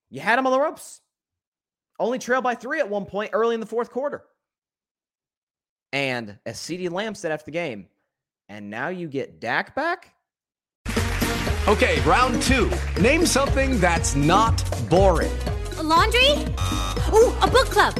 [0.10, 1.02] you had him on the ropes.
[2.00, 4.24] Only trailed by three at one point early in the fourth quarter.
[5.91, 7.88] And as CeeDee Lamb said after the game,
[8.48, 10.13] and now you get Dak back?
[11.67, 12.72] Okay, round two.
[13.00, 15.38] Name something that's not boring.
[15.78, 16.32] A laundry?
[17.13, 17.95] Ooh, a book club.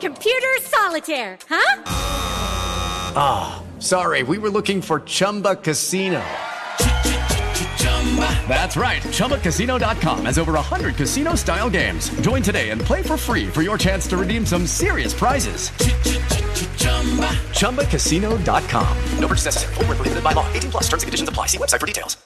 [0.00, 1.82] Computer solitaire, huh?
[3.16, 6.22] Ah, oh, sorry, we were looking for Chumba Casino.
[8.46, 9.02] That's right.
[9.02, 12.10] ChumbaCasino.com has over 100 casino style games.
[12.20, 15.70] Join today and play for free for your chance to redeem some serious prizes.
[17.58, 18.98] ChumbaCasino.com.
[19.18, 19.74] No purchase necessary.
[19.74, 20.46] Full prohibited by law.
[20.52, 21.46] 18 plus terms and conditions apply.
[21.46, 22.16] See website for details.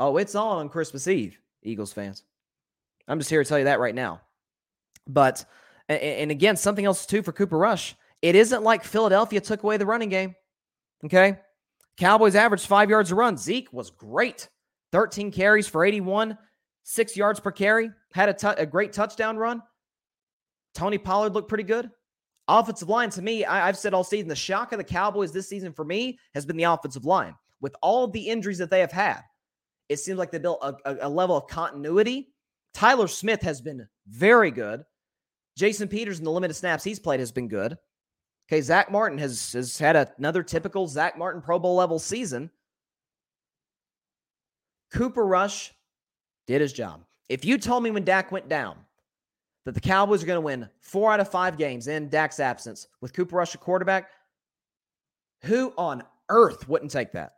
[0.00, 2.22] Oh, it's on Christmas Eve, Eagles fans.
[3.08, 4.20] I'm just here to tell you that right now.
[5.06, 5.44] But,
[5.88, 7.96] and again, something else too for Cooper Rush.
[8.22, 10.34] It isn't like Philadelphia took away the running game.
[11.04, 11.38] Okay.
[11.96, 13.36] Cowboys averaged five yards a run.
[13.36, 14.48] Zeke was great.
[14.92, 16.36] 13 carries for 81,
[16.82, 17.90] six yards per carry.
[18.12, 19.62] Had a, t- a great touchdown run.
[20.74, 21.90] Tony Pollard looked pretty good.
[22.46, 25.48] Offensive line, to me, I, have said all season, the shock of the Cowboys this
[25.48, 27.34] season for me has been the offensive line.
[27.60, 29.20] With all of the injuries that they have had,
[29.88, 32.28] it seems like they built a, a, a level of continuity.
[32.72, 34.84] Tyler Smith has been very good.
[35.56, 37.76] Jason Peters in the limited snaps he's played has been good.
[38.48, 42.50] Okay, Zach Martin has, has had another typical Zach Martin Pro Bowl level season.
[44.92, 45.72] Cooper Rush
[46.46, 47.04] did his job.
[47.28, 48.76] If you told me when Dak went down
[49.64, 52.86] that the Cowboys are going to win four out of five games in Dak's absence
[53.00, 54.10] with Cooper Rush a quarterback,
[55.42, 57.34] who on earth wouldn't take that?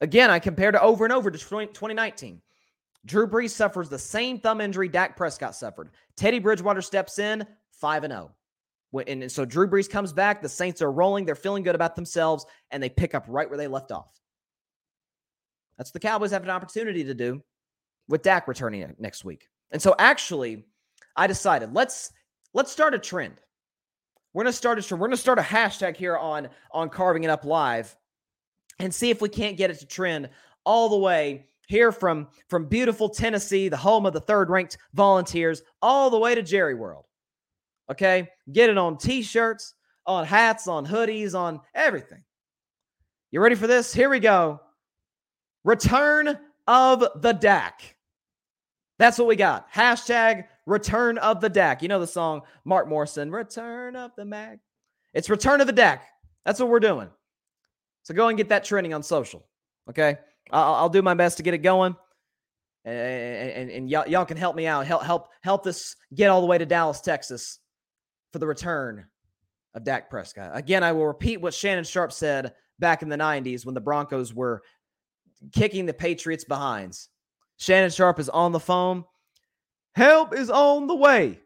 [0.00, 2.40] Again, I compared it over and over to 2019.
[3.04, 5.90] Drew Brees suffers the same thumb injury Dak Prescott suffered.
[6.16, 8.30] Teddy Bridgewater steps in 5 and 0.
[9.06, 10.40] And so Drew Brees comes back.
[10.40, 11.24] The Saints are rolling.
[11.24, 14.20] They're feeling good about themselves, and they pick up right where they left off.
[15.78, 17.42] That's the Cowboys have an opportunity to do
[18.08, 19.48] with Dak returning next week.
[19.70, 20.64] And so actually,
[21.16, 22.12] I decided let's
[22.52, 23.40] let's start a trend.
[24.32, 25.00] We're gonna start a trend.
[25.00, 27.96] We're gonna start a hashtag here on on carving it up live
[28.78, 30.28] and see if we can't get it to trend
[30.64, 35.62] all the way here from from beautiful Tennessee, the home of the third ranked volunteers,
[35.80, 37.04] all the way to Jerry World.
[37.90, 38.28] Okay.
[38.50, 39.74] Get it on t shirts,
[40.06, 42.22] on hats, on hoodies, on everything.
[43.30, 43.92] You ready for this?
[43.92, 44.60] Here we go.
[45.68, 47.94] Return of the Dak.
[48.98, 49.70] That's what we got.
[49.70, 51.82] Hashtag return of the Dak.
[51.82, 54.60] You know the song, Mark Morrison, Return of the Mac.
[55.12, 56.06] It's return of the Dak.
[56.46, 57.10] That's what we're doing.
[58.02, 59.44] So go and get that trending on social.
[59.90, 60.16] Okay.
[60.50, 61.94] I'll, I'll do my best to get it going.
[62.86, 64.86] And, and, and y'all, y'all can help me out.
[64.86, 67.58] Help, help, help this get all the way to Dallas, Texas
[68.32, 69.04] for the return
[69.74, 70.52] of Dak Prescott.
[70.54, 74.32] Again, I will repeat what Shannon Sharpe said back in the 90s when the Broncos
[74.32, 74.62] were
[75.52, 77.08] kicking the Patriots behinds.
[77.58, 79.04] Shannon Sharpe is on the phone.
[79.94, 81.40] Help is on the way.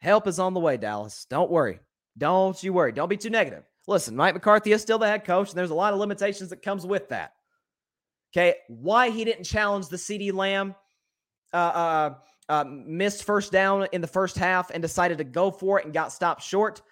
[0.00, 1.26] Help is on the way, Dallas.
[1.28, 1.80] Don't worry.
[2.16, 2.92] Don't you worry.
[2.92, 3.64] Don't be too negative.
[3.86, 6.62] Listen, Mike McCarthy is still the head coach, and there's a lot of limitations that
[6.62, 7.32] comes with that.
[8.32, 10.74] Okay, why he didn't challenge the CeeDee Lamb
[11.52, 12.14] uh, uh,
[12.48, 15.94] uh, missed first down in the first half and decided to go for it and
[15.94, 16.82] got stopped short.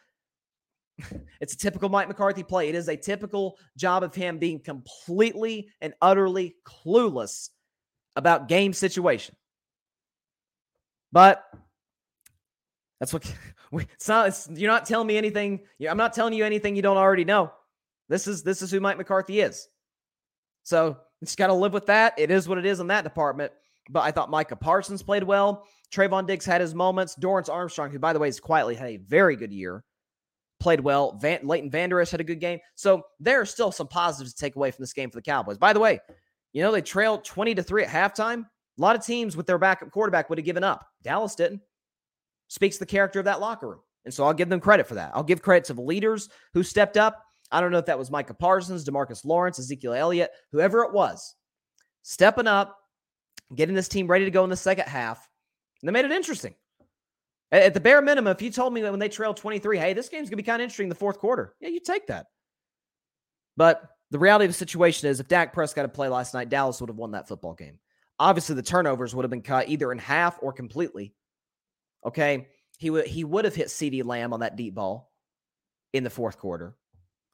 [1.41, 2.69] It's a typical Mike McCarthy play.
[2.69, 7.51] It is a typical job of him being completely and utterly clueless
[8.17, 9.35] about game situation.
[11.11, 11.45] But
[13.01, 13.35] that's what
[13.73, 14.29] it's not.
[14.29, 15.61] It's, you're not telling me anything.
[15.89, 17.53] I'm not telling you anything you don't already know.
[18.09, 19.69] This is this is who Mike McCarthy is.
[20.63, 22.15] So just got to live with that.
[22.19, 23.53] It is what it is in that department.
[23.91, 25.67] But I thought Micah Parsons played well.
[25.93, 27.17] Trevon Diggs had his moments.
[27.17, 29.85] Dorance Armstrong, who by the way has quietly had a very good year,
[30.63, 31.19] played well.
[31.21, 32.61] Van, Leighton Vander Esch had a good game.
[32.77, 35.59] So there are still some positives to take away from this game for the Cowboys.
[35.59, 36.01] By the way,
[36.53, 38.45] you know they trailed 20 to 3 at halftime.
[38.79, 40.87] A lot of teams with their backup quarterback would have given up.
[41.03, 41.61] Dallas didn't.
[42.49, 43.81] Speaks the character of that locker room.
[44.05, 45.13] And so I'll give them credit for that.
[45.15, 47.23] I'll give credit to the leaders who stepped up.
[47.51, 51.35] I don't know if that was Micah Parsons, Demarcus Lawrence, Ezekiel Elliott, whoever it was,
[52.03, 52.79] stepping up,
[53.55, 55.29] getting this team ready to go in the second half.
[55.83, 56.55] And they made it interesting.
[57.53, 60.09] At the bare minimum, if you told me that when they trailed 23, hey, this
[60.09, 62.27] game's going to be kind of interesting in the fourth quarter, yeah, you take that.
[63.59, 66.81] But the reality of the situation is if Dak Prescott had played last night, Dallas
[66.81, 67.79] would have won that football game.
[68.19, 71.15] Obviously, the turnovers would have been cut either in half or completely.
[72.07, 72.49] Okay.
[72.79, 75.13] He would he would have hit CeeDee Lamb on that deep ball
[75.93, 76.75] in the fourth quarter.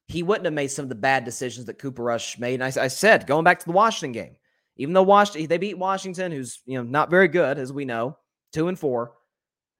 [0.07, 2.61] He wouldn't have made some of the bad decisions that Cooper Rush made.
[2.61, 4.37] And I, I said, going back to the Washington game,
[4.77, 8.17] even though Washington they beat Washington, who's you know not very good, as we know,
[8.53, 9.13] two and four.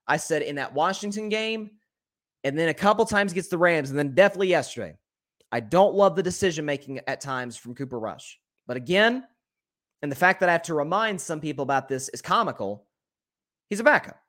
[0.09, 1.71] I said in that Washington game,
[2.43, 4.97] and then a couple times gets the Rams, and then definitely yesterday.
[5.51, 8.39] I don't love the decision making at times from Cooper Rush.
[8.67, 9.23] But again,
[10.01, 12.85] and the fact that I have to remind some people about this is comical.
[13.69, 14.19] He's a backup.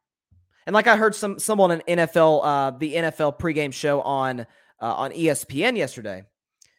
[0.67, 4.45] And like I heard some someone in NFL, uh, the NFL pregame show on uh,
[4.81, 6.25] on ESPN yesterday,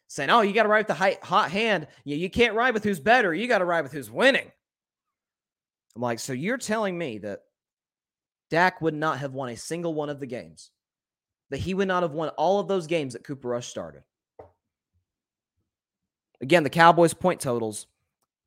[0.07, 1.87] saying, "Oh, you got to ride with the hot hand.
[2.03, 3.33] You, you can't ride with who's better.
[3.33, 4.51] You got to ride with who's winning."
[5.95, 7.41] I'm like, so you're telling me that
[8.51, 10.69] Dak would not have won a single one of the games,
[11.49, 14.03] that he would not have won all of those games that Cooper Rush started.
[16.41, 17.87] Again, the Cowboys' point totals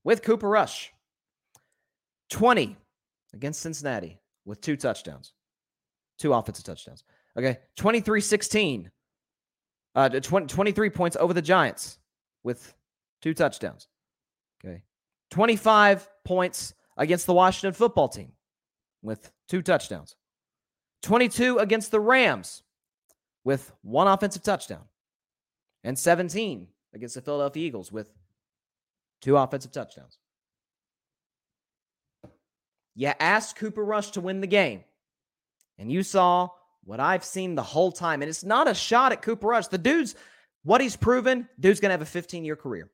[0.05, 0.93] with Cooper Rush
[2.31, 2.77] 20
[3.33, 5.33] against Cincinnati with two touchdowns,
[6.19, 7.03] two offensive touchdowns.
[7.37, 8.91] Okay, 23 16
[9.95, 11.99] uh, 20, 23 points over the Giants
[12.43, 12.75] with
[13.23, 13.89] two touchdowns.
[14.65, 14.83] Okay.
[15.31, 18.33] 25 points against the Washington football team
[19.03, 20.17] with two touchdowns.
[21.03, 22.63] 22 against the Rams
[23.45, 24.83] with one offensive touchdown.
[25.83, 28.07] And 17 against the Philadelphia Eagles with
[29.21, 30.19] two offensive touchdowns.
[32.95, 34.85] You asked Cooper Rush to win the game,
[35.79, 36.49] and you saw
[36.85, 38.23] what I've seen the whole time.
[38.23, 39.67] And it's not a shot at Cooper Rush.
[39.67, 40.15] The dude's
[40.63, 42.91] what he's proven, dude's going to have a 15 year career.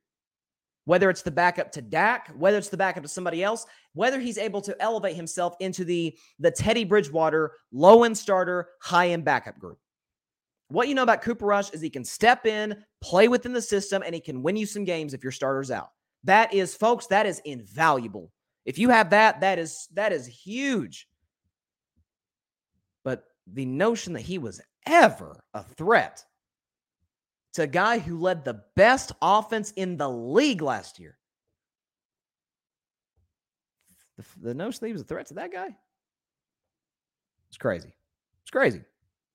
[0.85, 4.37] Whether it's the backup to Dak, whether it's the backup to somebody else, whether he's
[4.37, 9.59] able to elevate himself into the, the Teddy Bridgewater low end starter, high end backup
[9.59, 9.77] group.
[10.69, 14.03] What you know about Cooper Rush is he can step in, play within the system,
[14.05, 15.89] and he can win you some games if your starter's out.
[16.23, 18.31] That is, folks, that is invaluable.
[18.65, 21.07] If you have that, that is that is huge.
[23.03, 26.23] But the notion that he was ever a threat
[27.53, 31.17] to a guy who led the best offense in the league last year.
[34.17, 35.75] The, the he was a threat to that guy?
[37.49, 37.91] It's crazy.
[38.43, 38.81] It's crazy.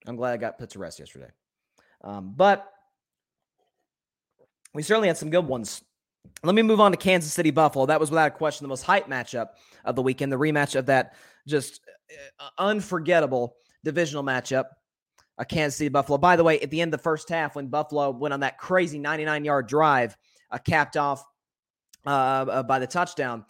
[0.07, 1.31] I'm glad I got put to rest yesterday.
[2.03, 2.73] Um, but
[4.73, 5.83] we certainly had some good ones.
[6.43, 7.87] Let me move on to Kansas City Buffalo.
[7.87, 9.49] That was without a question the most hype matchup
[9.85, 11.14] of the weekend, the rematch of that
[11.47, 11.81] just
[12.39, 14.64] uh, unforgettable divisional matchup.
[15.39, 16.18] A Kansas City Buffalo.
[16.18, 18.59] By the way, at the end of the first half, when Buffalo went on that
[18.59, 20.16] crazy 99 yard drive,
[20.51, 21.24] uh, capped off
[22.07, 23.45] uh, uh, by the touchdown,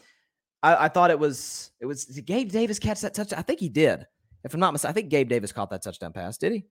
[0.63, 3.39] I, I, thought it was it was Gabe Davis catch that touchdown?
[3.39, 4.07] I think he did.
[4.43, 6.39] If I'm not mistaken, I think Gabe Davis caught that touchdown pass.
[6.39, 6.65] Did he?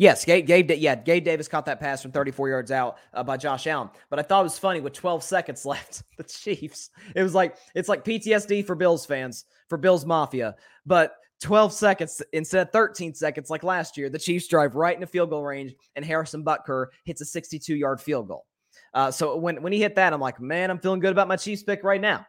[0.00, 3.36] Yes, Gabe, Gabe, yeah, Gabe Davis caught that pass from 34 yards out uh, by
[3.36, 3.90] Josh Allen.
[4.08, 6.88] But I thought it was funny with 12 seconds left, the Chiefs.
[7.14, 10.56] It was like it's like PTSD for Bills fans, for Bills Mafia.
[10.86, 15.06] But 12 seconds instead of 13 seconds like last year, the Chiefs drive right into
[15.06, 18.46] field goal range, and Harrison Butker hits a 62 yard field goal.
[18.92, 21.36] Uh, so when when he hit that, I'm like, man, I'm feeling good about my
[21.36, 22.26] Chiefs pick right now.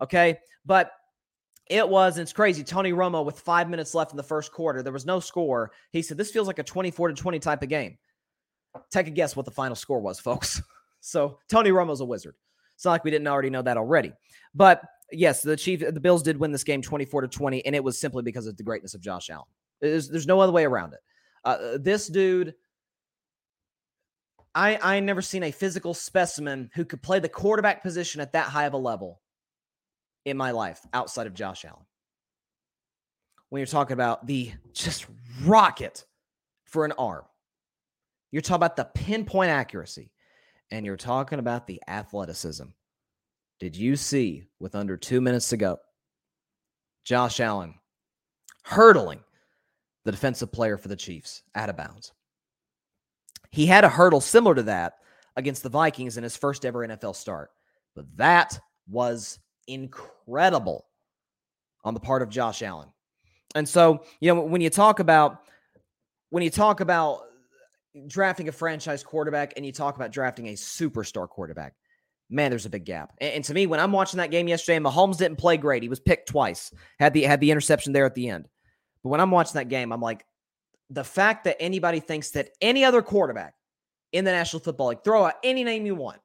[0.00, 0.92] Okay, but
[1.68, 2.64] it was, and it's crazy.
[2.64, 4.82] Tony Romo with five minutes left in the first quarter.
[4.82, 5.72] There was no score.
[5.92, 7.98] He said, This feels like a 24 to 20 type of game.
[8.90, 10.62] Take a guess what the final score was, folks.
[11.00, 12.34] So Tony Romo's a wizard.
[12.74, 14.12] It's not like we didn't already know that already.
[14.52, 14.82] But
[15.12, 17.98] yes, the Chief, the Bills did win this game 24 to 20, and it was
[17.98, 19.46] simply because of the greatness of Josh Allen.
[19.80, 21.00] There's, there's no other way around it.
[21.44, 22.54] Uh, this dude,
[24.54, 28.48] I I never seen a physical specimen who could play the quarterback position at that
[28.48, 29.20] high of a level
[30.24, 31.86] in my life outside of Josh Allen.
[33.50, 35.06] When you're talking about the just
[35.44, 36.04] rocket
[36.64, 37.24] for an arm,
[38.30, 40.10] you're talking about the pinpoint accuracy,
[40.70, 42.66] and you're talking about the athleticism.
[43.60, 45.78] Did you see with under two minutes to go,
[47.04, 47.74] Josh Allen
[48.62, 49.20] hurdling
[50.04, 52.12] the defensive player for the Chiefs out of bounds?
[53.50, 54.94] He had a hurdle similar to that
[55.36, 57.50] against the Vikings in his first ever NFL start,
[57.96, 60.86] but that was incredible
[61.84, 62.88] on the part of Josh Allen.
[63.54, 65.40] And so, you know, when you talk about
[66.30, 67.22] when you talk about
[68.06, 71.74] drafting a franchise quarterback and you talk about drafting a superstar quarterback,
[72.30, 73.12] man, there's a big gap.
[73.18, 75.82] And, and, to me, when I'm watching that game yesterday, Mahomes didn't play great.
[75.82, 78.48] He was picked twice, had the had the interception there at the end.
[79.02, 80.24] But when I'm watching that game, I'm like,
[80.90, 83.54] the fact that anybody thinks that any other quarterback
[84.12, 86.20] in the National Football League, throw out any name you want,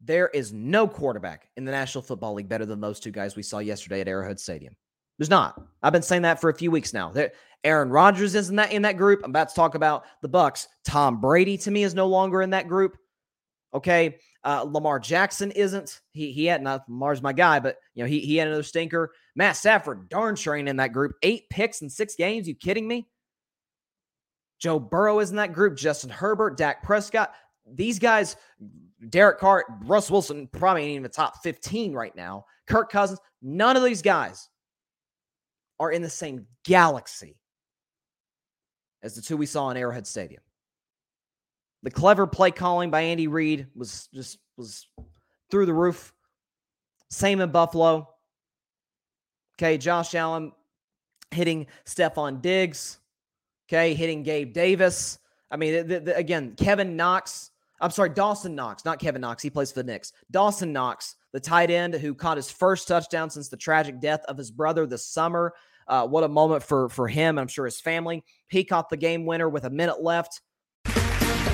[0.00, 3.42] there is no quarterback in the National Football League better than those two guys we
[3.42, 4.76] saw yesterday at Arrowhead Stadium.
[5.18, 5.62] There's not.
[5.82, 7.10] I've been saying that for a few weeks now.
[7.10, 9.20] There, Aaron Rodgers is in that in that group.
[9.24, 10.68] I'm about to talk about the Bucks.
[10.84, 12.98] Tom Brady to me is no longer in that group.
[13.74, 16.00] Okay, uh, Lamar Jackson isn't.
[16.12, 19.12] He he had not Lamar's my guy, but you know he he had another stinker.
[19.34, 21.12] Matt Stafford darn sure ain't in that group.
[21.22, 22.46] Eight picks in six games.
[22.46, 23.08] You kidding me?
[24.60, 25.76] Joe Burrow is in that group.
[25.76, 27.34] Justin Herbert, Dak Prescott.
[27.66, 28.36] These guys
[29.10, 32.44] Derek Carr, Russ Wilson, probably ain't even the top 15 right now.
[32.66, 34.48] Kirk Cousins, none of these guys
[35.78, 37.36] are in the same galaxy
[39.02, 40.42] as the two we saw in Arrowhead Stadium.
[41.84, 44.88] The clever play calling by Andy Reid was just was
[45.50, 46.12] through the roof.
[47.10, 48.08] Same in Buffalo.
[49.56, 50.50] Okay, Josh Allen
[51.30, 52.98] hitting Stefon Diggs.
[53.68, 55.20] Okay, hitting Gabe Davis.
[55.50, 59.42] I mean, the, the, again, Kevin Knox I'm sorry, Dawson Knox, not Kevin Knox.
[59.42, 60.12] He plays for the Knicks.
[60.30, 64.38] Dawson Knox, the tight end who caught his first touchdown since the tragic death of
[64.38, 65.54] his brother this summer.
[65.86, 67.38] Uh, what a moment for for him.
[67.38, 68.24] I'm sure his family.
[68.48, 70.40] He caught the game winner with a minute left.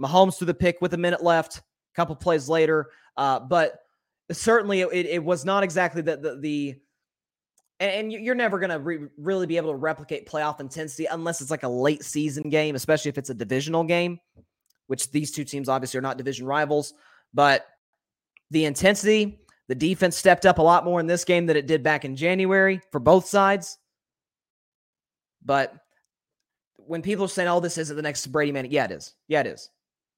[0.00, 1.62] Mahomes threw the pick with a minute left, a
[1.94, 2.90] couple plays later.
[3.16, 3.78] Uh, but
[4.30, 6.74] certainly it, it, was not exactly the, the, the
[7.80, 11.50] and you're never going to re- really be able to replicate playoff intensity unless it's
[11.50, 14.18] like a late season game, especially if it's a divisional game
[14.86, 16.94] which these two teams obviously are not division rivals,
[17.34, 17.66] but
[18.50, 21.82] the intensity, the defense stepped up a lot more in this game than it did
[21.82, 23.78] back in January for both sides.
[25.44, 25.74] But
[26.76, 29.14] when people are saying, "Oh, this isn't the next Brady Manning," yeah, it is.
[29.28, 29.70] Yeah, it is.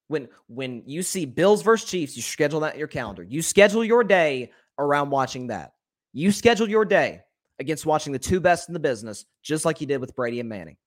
[0.09, 3.23] When when you see Bills versus Chiefs, you schedule that in your calendar.
[3.23, 5.73] You schedule your day around watching that.
[6.13, 7.21] You schedule your day
[7.59, 10.49] against watching the two best in the business, just like you did with Brady and
[10.49, 10.77] Manning.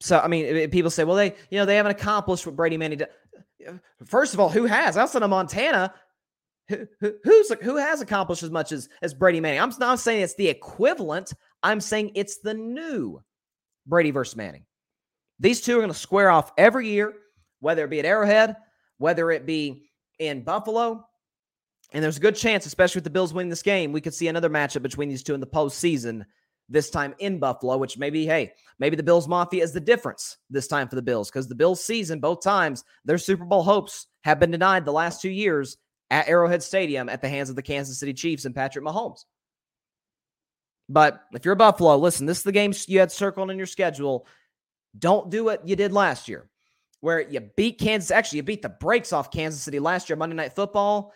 [0.00, 2.98] So I mean, people say, well, they you know they haven't accomplished what Brady Manning
[2.98, 3.08] did.
[3.66, 3.72] Uh,
[4.04, 5.94] first of all, who has outside of Montana?
[6.68, 9.60] Who, who, who's who has accomplished as much as as Brady Manning?
[9.60, 11.32] I'm not saying it's the equivalent.
[11.62, 13.22] I'm saying it's the new
[13.86, 14.66] Brady versus Manning.
[15.38, 17.14] These two are going to square off every year,
[17.60, 18.56] whether it be at Arrowhead,
[18.98, 21.06] whether it be in Buffalo.
[21.92, 24.28] And there's a good chance, especially with the Bills winning this game, we could see
[24.28, 26.24] another matchup between these two in the postseason
[26.68, 30.66] this time in Buffalo, which maybe, hey, maybe the Bills Mafia is the difference this
[30.66, 34.40] time for the Bills because the Bills season, both times, their Super Bowl hopes have
[34.40, 35.76] been denied the last two years
[36.10, 39.24] at Arrowhead Stadium at the hands of the Kansas City Chiefs and Patrick Mahomes.
[40.88, 43.66] But if you're a Buffalo, listen, this is the game you had circled in your
[43.66, 44.26] schedule.
[44.98, 46.48] Don't do what you did last year,
[47.00, 48.10] where you beat Kansas.
[48.10, 51.12] Actually, you beat the brakes off Kansas City last year, Monday Night Football,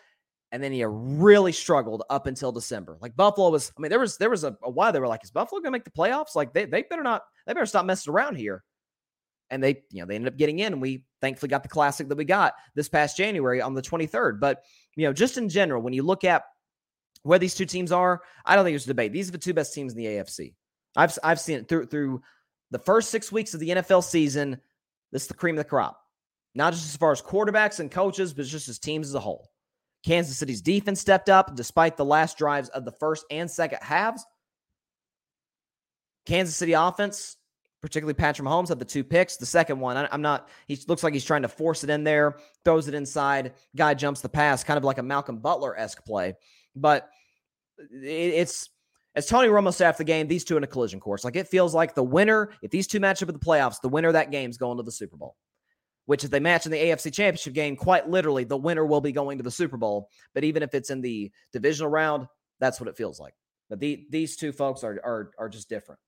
[0.52, 2.98] and then you really struggled up until December.
[3.00, 5.24] Like Buffalo was, I mean, there was there was a, a while they were like,
[5.24, 6.34] is Buffalo gonna make the playoffs?
[6.34, 8.64] Like they they better not, they better stop messing around here.
[9.52, 12.08] And they, you know, they ended up getting in, and we thankfully got the classic
[12.08, 14.38] that we got this past January on the 23rd.
[14.38, 14.62] But
[14.96, 16.44] you know, just in general, when you look at
[17.22, 19.12] where these two teams are, I don't think there's a debate.
[19.12, 20.54] These are the two best teams in the AFC.
[20.96, 22.22] I've I've seen it through through
[22.70, 24.60] the first six weeks of the NFL season.
[25.12, 26.00] This is the cream of the crop,
[26.54, 29.50] not just as far as quarterbacks and coaches, but just as teams as a whole.
[30.04, 34.24] Kansas City's defense stepped up despite the last drives of the first and second halves.
[36.26, 37.36] Kansas City offense,
[37.82, 39.36] particularly Patrick Mahomes, had the two picks.
[39.36, 42.04] The second one, I, am not, he looks like he's trying to force it in
[42.04, 46.04] there, throws it inside, guy jumps the pass, kind of like a Malcolm Butler esque
[46.04, 46.34] play.
[46.74, 47.10] But
[47.80, 48.70] uh, it's
[49.14, 51.24] as Tony Romo said after the game, these two in a collision course.
[51.24, 53.88] Like it feels like the winner, if these two match up in the playoffs, the
[53.88, 55.36] winner of that game is going to the Super Bowl.
[56.06, 59.12] Which if they match in the AFC championship game, quite literally, the winner will be
[59.12, 60.08] going to the Super Bowl.
[60.34, 62.26] But even if it's in the divisional round,
[62.58, 63.34] that's what it feels like.
[63.68, 66.00] But the, these two folks are, are, are just different.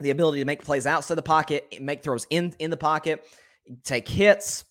[0.00, 3.24] The ability to make plays outside the pocket, make throws in, in the pocket,
[3.84, 4.64] take hits,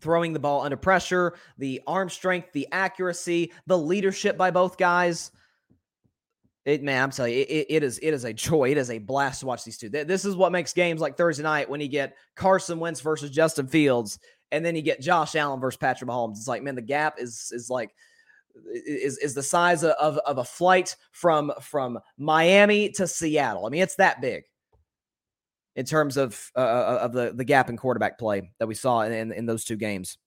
[0.00, 5.30] throwing the ball under pressure, the arm strength, the accuracy, the leadership by both guys.
[6.66, 8.72] It man, I'm telling you, it, it is it is a joy.
[8.72, 9.88] It is a blast to watch these two.
[9.88, 13.68] This is what makes games like Thursday night when you get Carson Wentz versus Justin
[13.68, 14.18] Fields,
[14.50, 16.32] and then you get Josh Allen versus Patrick Mahomes.
[16.32, 17.94] It's like man, the gap is is like
[18.74, 23.64] is is the size of of a flight from from Miami to Seattle.
[23.64, 24.42] I mean, it's that big
[25.76, 29.02] in terms of uh, uh, of the the gap in quarterback play that we saw
[29.02, 30.18] in in, in those two games.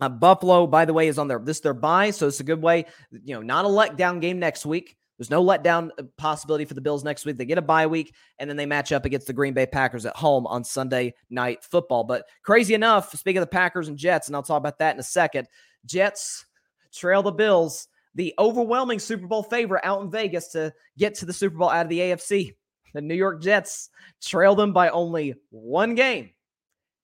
[0.00, 2.62] Uh, Buffalo, by the way, is on their this their bye, so it's a good
[2.62, 2.86] way.
[3.10, 4.96] You know, not a letdown game next week.
[5.18, 7.38] There's no letdown uh, possibility for the Bills next week.
[7.38, 10.04] They get a bye week, and then they match up against the Green Bay Packers
[10.04, 12.04] at home on Sunday night football.
[12.04, 15.00] But crazy enough, speaking of the Packers and Jets, and I'll talk about that in
[15.00, 15.48] a second.
[15.86, 16.44] Jets
[16.92, 21.32] trail the Bills, the overwhelming Super Bowl favorite out in Vegas to get to the
[21.32, 22.54] Super Bowl out of the AFC.
[22.94, 23.90] The New York Jets
[24.22, 26.30] trail them by only one game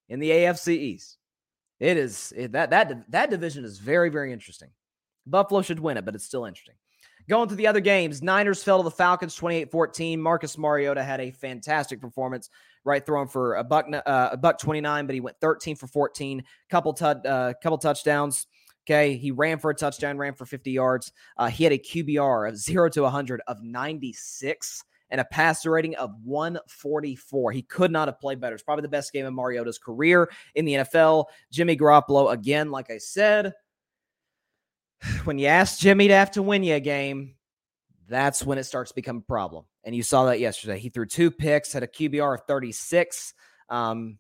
[0.09, 1.19] in the AFC East.
[1.81, 4.71] It is it, that that that division is very very interesting.
[5.27, 6.77] Buffalo should win it, but it's still interesting.
[7.29, 10.19] Going to the other games, Niners fell to the Falcons 28-14.
[10.19, 12.51] Marcus Mariota had a fantastic performance,
[12.85, 16.43] right throwing for a buck uh, a buck 29, but he went 13 for 14,
[16.69, 18.47] couple tu- uh, couple touchdowns.
[18.85, 21.13] Okay, he ran for a touchdown, ran for 50 yards.
[21.37, 25.95] Uh, he had a QBR of 0 to 100 of 96 and a passer rating
[25.97, 27.53] of 144.
[27.53, 28.55] He could not have played better.
[28.55, 31.27] It's probably the best game of Mariota's career in the NFL.
[31.53, 33.53] Jimmy Garoppolo, again, like I said,
[35.25, 37.35] when you ask Jimmy to have to win you a game,
[38.09, 39.65] that's when it starts to become a problem.
[39.85, 40.79] And you saw that yesterday.
[40.79, 43.35] He threw two picks, had a QBR of 36.
[43.69, 44.19] Um,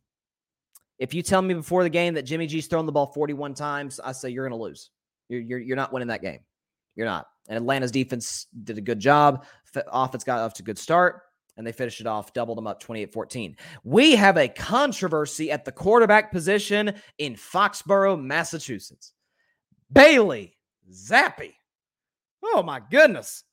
[0.99, 4.01] if you tell me before the game that Jimmy G's thrown the ball 41 times,
[4.01, 4.91] I say you're going to lose.
[5.29, 6.41] You're, you're, you're not winning that game.
[6.95, 7.27] You're not.
[7.49, 9.45] And Atlanta's defense did a good job.
[9.89, 11.23] Offense got off to a good start,
[11.57, 13.57] and they finished it off, doubled them up 28 14.
[13.85, 19.13] We have a controversy at the quarterback position in Foxborough, Massachusetts.
[19.93, 20.57] Bailey
[20.91, 21.55] Zappe.
[22.43, 23.45] Oh, my goodness.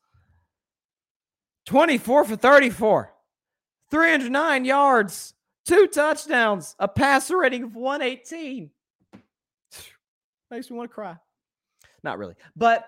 [1.66, 3.14] 24 for 34,
[3.92, 8.72] 309 yards, two touchdowns, a passer rating of 118.
[10.50, 11.16] Makes me want to cry.
[12.02, 12.36] Not really.
[12.56, 12.86] But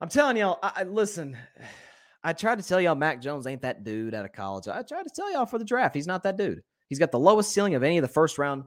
[0.00, 1.36] I'm telling y'all, I, I, listen,
[2.24, 4.66] I tried to tell y'all Mac Jones ain't that dude out of college.
[4.66, 6.62] I tried to tell y'all for the draft, he's not that dude.
[6.88, 8.64] He's got the lowest ceiling of any of the first round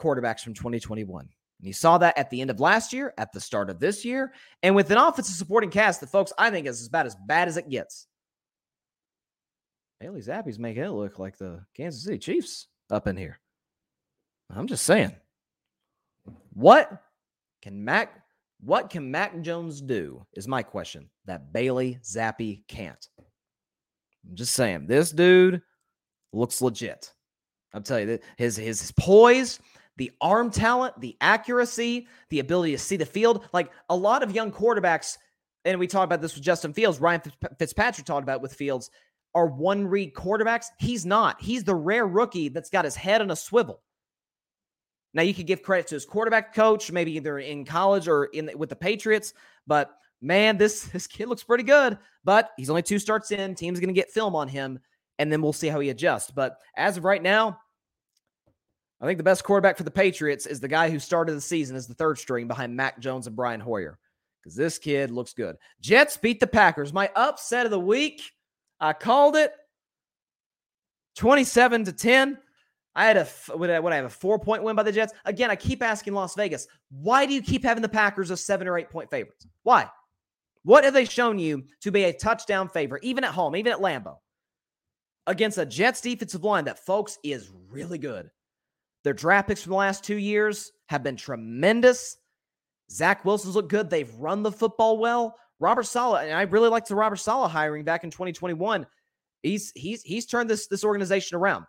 [0.00, 1.28] quarterbacks from 2021.
[1.64, 4.04] And you saw that at the end of last year, at the start of this
[4.04, 7.48] year, and with an offensive supporting cast that folks I think is about as bad
[7.48, 8.06] as it gets.
[9.98, 13.40] Bailey Zappe's making it look like the Kansas City Chiefs up in here.
[14.54, 15.16] I'm just saying.
[16.52, 17.02] What
[17.62, 18.22] can Mac
[18.60, 20.26] what can Mac Jones do?
[20.34, 23.08] Is my question that Bailey Zappe can't.
[24.28, 25.62] I'm just saying, this dude
[26.30, 27.14] looks legit.
[27.72, 29.60] I'll tell you that his his poise,
[29.96, 33.48] the arm talent, the accuracy, the ability to see the field.
[33.52, 35.18] Like a lot of young quarterbacks,
[35.64, 37.22] and we talked about this with Justin Fields, Ryan
[37.58, 38.90] Fitzpatrick talked about with Fields,
[39.34, 40.66] are one read quarterbacks.
[40.78, 41.40] He's not.
[41.40, 43.82] He's the rare rookie that's got his head on a swivel.
[45.12, 48.50] Now you could give credit to his quarterback coach, maybe either in college or in
[48.56, 49.32] with the Patriots,
[49.66, 51.98] but man, this this kid looks pretty good.
[52.24, 53.54] But he's only two starts in.
[53.54, 54.80] Team's going to get film on him,
[55.18, 56.30] and then we'll see how he adjusts.
[56.30, 57.58] But as of right now,
[59.04, 61.76] I think the best quarterback for the Patriots is the guy who started the season
[61.76, 63.98] as the third string behind Mac Jones and Brian Hoyer.
[64.42, 65.56] because this kid looks good.
[65.82, 66.90] Jets beat the Packers.
[66.90, 68.22] My upset of the week.
[68.80, 69.52] I called it
[71.16, 72.38] 27 to 10.
[72.94, 73.24] I had a
[73.54, 75.12] what I, have a four point win by the Jets.
[75.26, 78.66] Again, I keep asking Las Vegas, why do you keep having the Packers as seven
[78.66, 79.46] or eight point favorites?
[79.64, 79.86] Why?
[80.62, 83.80] What have they shown you to be a touchdown favorite, even at home, even at
[83.80, 84.16] Lambeau,
[85.26, 88.30] against a Jets defensive line that, folks, is really good?
[89.04, 92.16] Their draft picks from the last two years have been tremendous.
[92.90, 93.88] Zach Wilson's looked good.
[93.88, 95.36] They've run the football well.
[95.60, 98.86] Robert Saleh, and I really liked the Robert Saleh hiring back in 2021.
[99.42, 101.64] He's he's he's turned this this organization around.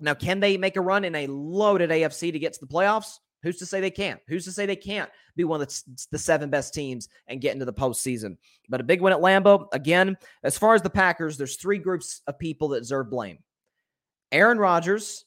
[0.00, 3.18] Now, can they make a run in a loaded AFC to get to the playoffs?
[3.42, 4.20] Who's to say they can't?
[4.28, 7.54] Who's to say they can't be one of the, the seven best teams and get
[7.54, 8.36] into the postseason?
[8.68, 9.66] But a big win at Lambeau.
[9.72, 13.38] Again, as far as the Packers, there's three groups of people that deserve blame.
[14.30, 15.24] Aaron Rodgers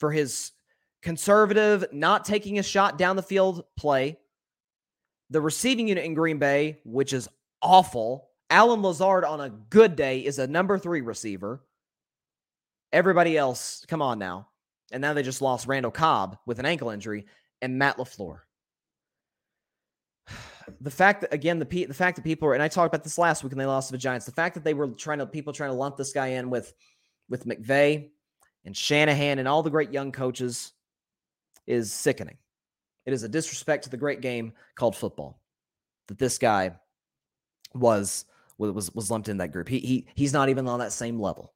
[0.00, 0.52] for his
[1.02, 4.18] conservative, not taking a shot down the field play.
[5.28, 7.28] The receiving unit in Green Bay, which is
[7.62, 8.28] awful.
[8.48, 11.62] Allen Lazard on a good day is a number three receiver.
[12.92, 14.48] Everybody else, come on now.
[14.90, 17.26] And now they just lost Randall Cobb with an ankle injury
[17.62, 18.40] and Matt LaFleur.
[20.80, 23.18] The fact that again the the fact that people are and I talked about this
[23.18, 24.24] last week when they lost to the Giants.
[24.24, 26.72] The fact that they were trying to people trying to lump this guy in with
[27.28, 28.10] with McVay
[28.64, 30.72] and Shanahan and all the great young coaches
[31.66, 32.38] is sickening.
[33.06, 35.40] It is a disrespect to the great game called football
[36.08, 36.72] that this guy
[37.74, 38.24] was
[38.58, 39.68] was was lumped in that group.
[39.68, 41.54] He he he's not even on that same level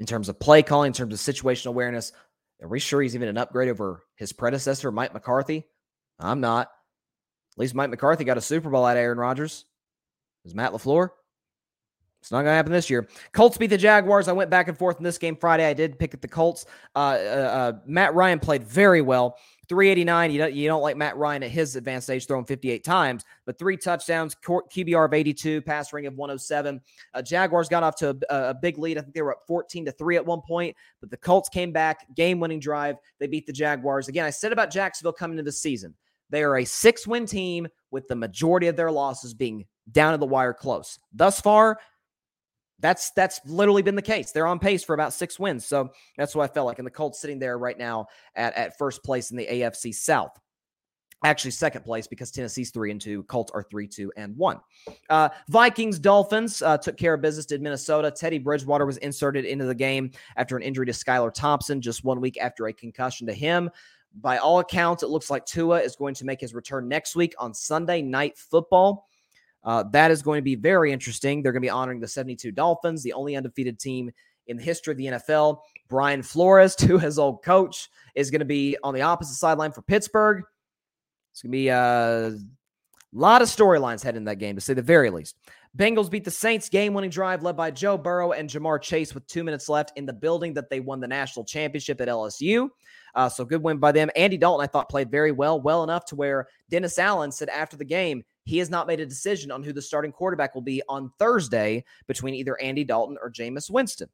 [0.00, 2.12] in terms of play calling, in terms of situational awareness.
[2.62, 5.64] Are we sure he's even an upgrade over his predecessor, Mike McCarthy?
[6.18, 6.68] I'm not.
[7.54, 9.64] At least Mike McCarthy got a Super Bowl out of Aaron Rodgers.
[10.44, 11.10] Is Matt LaFleur?
[12.20, 13.08] It's not going to happen this year.
[13.32, 14.28] Colts beat the Jaguars.
[14.28, 15.64] I went back and forth in this game Friday.
[15.64, 16.66] I did pick at the Colts.
[16.94, 19.38] Uh, uh, uh, Matt Ryan played very well.
[19.70, 20.32] 389.
[20.32, 23.56] You don't, you don't like Matt Ryan at his advanced age throwing 58 times, but
[23.56, 26.80] three touchdowns, QBR of 82, passer rating of 107.
[27.14, 28.98] Uh, Jaguars got off to a, a, big lead.
[28.98, 31.70] I think they were up 14 to 3 at one point, but the Colts came
[31.70, 32.96] back, game winning drive.
[33.20, 34.08] They beat the Jaguars.
[34.08, 35.94] Again, I said about Jacksonville coming into the season.
[36.30, 40.18] They are a six win team with the majority of their losses being down to
[40.18, 40.98] the wire close.
[41.12, 41.78] Thus far,
[42.80, 44.32] that's that's literally been the case.
[44.32, 45.66] They're on pace for about six wins.
[45.66, 46.78] So that's what I felt like.
[46.78, 50.38] And the Colts sitting there right now at, at first place in the AFC South.
[51.22, 53.22] Actually, second place because Tennessee's three and two.
[53.24, 54.58] Colts are three, two, and one.
[55.10, 58.10] Uh, Vikings, Dolphins uh, took care of business, did Minnesota.
[58.10, 62.22] Teddy Bridgewater was inserted into the game after an injury to Skylar Thompson just one
[62.22, 63.68] week after a concussion to him.
[64.14, 67.34] By all accounts, it looks like Tua is going to make his return next week
[67.38, 69.06] on Sunday Night Football.
[69.62, 71.42] Uh, that is going to be very interesting.
[71.42, 74.10] They're going to be honoring the 72 Dolphins, the only undefeated team
[74.46, 75.58] in the history of the NFL.
[75.88, 79.82] Brian Flores, to his old coach, is going to be on the opposite sideline for
[79.82, 80.42] Pittsburgh.
[81.32, 82.36] It's going to be a
[83.12, 85.36] lot of storylines heading in that game, to say the very least.
[85.76, 89.24] Bengals beat the Saints game winning drive led by Joe Burrow and Ja'Marr Chase with
[89.28, 92.68] two minutes left in the building that they won the national championship at LSU.
[93.14, 94.10] Uh, so good win by them.
[94.16, 97.76] Andy Dalton, I thought, played very well, well enough to where Dennis Allen said after
[97.76, 100.82] the game, he has not made a decision on who the starting quarterback will be
[100.88, 104.08] on Thursday between either Andy Dalton or Jameis Winston.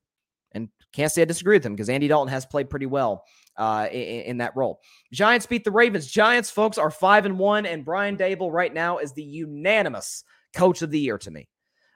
[0.52, 3.24] And can't say I disagree with him because Andy Dalton has played pretty well
[3.56, 4.80] uh, in, in, that role.
[5.10, 6.06] Giants beat the Ravens.
[6.06, 10.22] Giants, folks, are five and one, and Brian Daboll right now is the unanimous
[10.54, 11.48] coach of the year to me.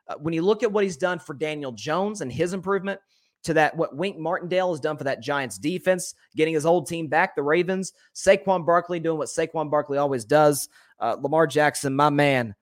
[0.09, 3.01] Uh, when you look at what he's done for Daniel Jones and his improvement,
[3.45, 7.09] to that what Wink Martindale has done for that Giants defense, getting his old team
[7.09, 7.93] back, the Ravens.
[8.15, 10.69] Saquon Barkley doing what Saquon Barkley always does.
[10.99, 12.55] Uh, Lamar Jackson, my man.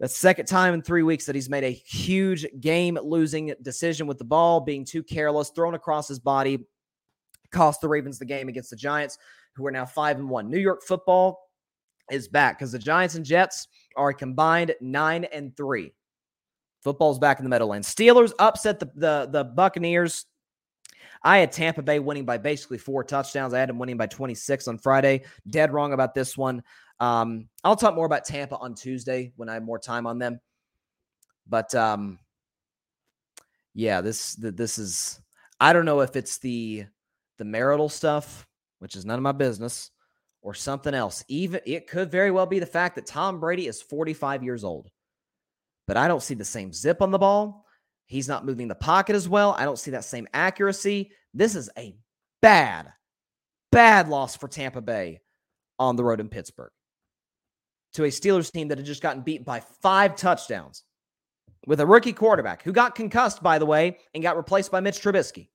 [0.00, 4.18] The second time in three weeks that he's made a huge game losing decision with
[4.18, 6.66] the ball, being too careless, thrown across his body,
[7.52, 9.18] cost the Ravens the game against the Giants,
[9.54, 10.50] who are now five and one.
[10.50, 11.48] New York football
[12.10, 15.92] is back because the Giants and Jets are combined nine and three.
[16.84, 17.92] Football's back in the Meadowlands.
[17.92, 20.26] Steelers upset the, the, the Buccaneers.
[21.22, 23.54] I had Tampa Bay winning by basically four touchdowns.
[23.54, 25.22] I had them winning by 26 on Friday.
[25.48, 26.62] Dead wrong about this one.
[27.00, 30.38] Um, I'll talk more about Tampa on Tuesday when I have more time on them.
[31.48, 32.18] But um,
[33.74, 35.20] yeah, this this is
[35.60, 36.84] I don't know if it's the
[37.38, 38.46] the marital stuff,
[38.78, 39.90] which is none of my business,
[40.42, 41.24] or something else.
[41.28, 44.90] Even it could very well be the fact that Tom Brady is 45 years old
[45.86, 47.66] but I don't see the same zip on the ball.
[48.06, 49.54] He's not moving the pocket as well.
[49.58, 51.10] I don't see that same accuracy.
[51.32, 51.96] This is a
[52.42, 52.92] bad,
[53.72, 55.20] bad loss for Tampa Bay
[55.78, 56.70] on the road in Pittsburgh
[57.94, 60.84] to a Steelers team that had just gotten beat by five touchdowns
[61.66, 65.00] with a rookie quarterback who got concussed, by the way, and got replaced by Mitch
[65.00, 65.48] Trubisky.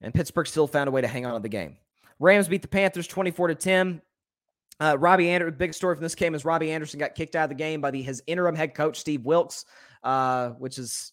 [0.00, 1.76] And Pittsburgh still found a way to hang on to the game.
[2.20, 4.02] Rams beat the Panthers 24 to 10.
[4.80, 7.48] Uh, Robbie Anderson, big story from this game is Robbie Anderson got kicked out of
[7.50, 9.64] the game by the, his interim head coach, Steve Wilks,
[10.04, 11.12] uh, which is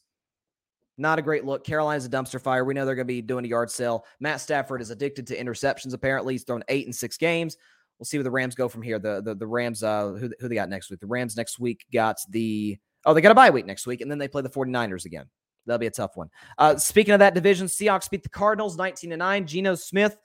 [0.97, 1.63] not a great look.
[1.63, 2.63] Carolina's a dumpster fire.
[2.63, 4.05] We know they're going to be doing a yard sale.
[4.19, 6.35] Matt Stafford is addicted to interceptions, apparently.
[6.35, 7.57] He's thrown eight in six games.
[7.97, 8.99] We'll see where the Rams go from here.
[8.99, 10.99] The the, the Rams, uh, who, who they got next week?
[10.99, 14.11] The Rams next week got the, oh, they got a bye week next week, and
[14.11, 15.25] then they play the 49ers again.
[15.65, 16.29] That'll be a tough one.
[16.57, 19.47] Uh, speaking of that division, Seahawks beat the Cardinals 19 to 9.
[19.47, 20.17] Geno Smith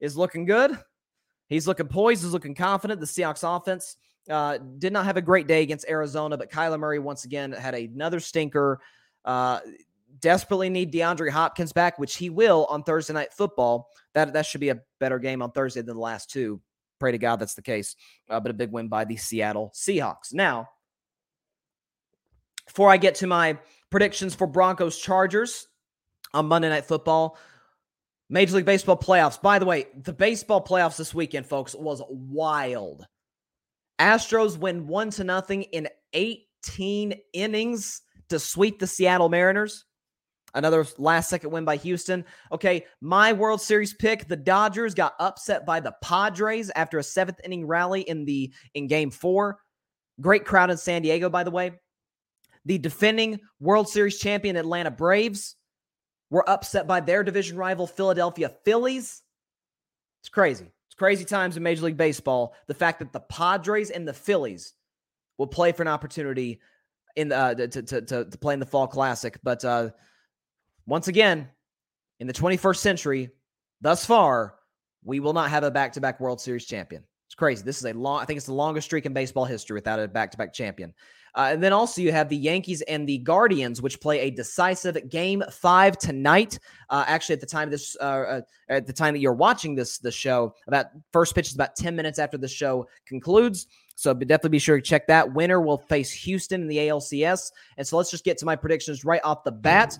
[0.00, 0.76] is looking good.
[1.52, 3.00] He's looking poised, he's looking confident.
[3.00, 3.96] The Seahawks offense
[4.30, 7.74] uh, did not have a great day against Arizona, but Kyler Murray once again had
[7.74, 8.80] another stinker.
[9.24, 9.60] Uh,
[10.20, 13.90] desperately need DeAndre Hopkins back, which he will on Thursday night football.
[14.14, 16.60] That that should be a better game on Thursday than the last two.
[16.98, 17.96] Pray to God that's the case.
[18.30, 20.32] Uh, but a big win by the Seattle Seahawks.
[20.32, 20.68] Now,
[22.66, 23.58] before I get to my
[23.90, 25.68] predictions for Broncos Chargers
[26.32, 27.36] on Monday Night Football,
[28.32, 29.40] Major League Baseball playoffs.
[29.40, 33.06] By the way, the baseball playoffs this weekend, folks, was wild.
[34.00, 39.84] Astros win one to nothing in 18 innings to sweep the Seattle Mariners.
[40.54, 42.24] Another last second win by Houston.
[42.50, 47.38] Okay, my World Series pick, the Dodgers got upset by the Padres after a seventh
[47.44, 49.58] inning rally in the in game four.
[50.22, 51.72] Great crowd in San Diego, by the way.
[52.64, 55.56] The defending World Series champion Atlanta Braves
[56.32, 59.22] were upset by their division rival Philadelphia Phillies.
[60.22, 60.64] It's crazy.
[60.88, 62.54] It's crazy times in Major League Baseball.
[62.68, 64.72] The fact that the Padres and the Phillies
[65.36, 66.60] will play for an opportunity
[67.16, 69.38] in the, uh, to, to, to, to play in the Fall Classic.
[69.42, 69.90] But uh,
[70.86, 71.50] once again,
[72.18, 73.28] in the 21st century,
[73.82, 74.54] thus far,
[75.04, 77.04] we will not have a back to back World Series champion.
[77.28, 77.62] It's crazy.
[77.62, 80.08] This is a long, I think it's the longest streak in baseball history without a
[80.08, 80.94] back to back champion.
[81.34, 85.08] Uh, and then also you have the Yankees and the Guardians, which play a decisive
[85.08, 86.58] game five tonight.
[86.90, 89.98] Uh, actually, at the time this, uh, uh at the time that you're watching this,
[89.98, 93.66] the show, about first pitch is about 10 minutes after the show concludes.
[93.94, 95.32] So definitely be sure to check that.
[95.32, 97.52] Winner will face Houston in the ALCS.
[97.76, 99.98] And so let's just get to my predictions right off the bat.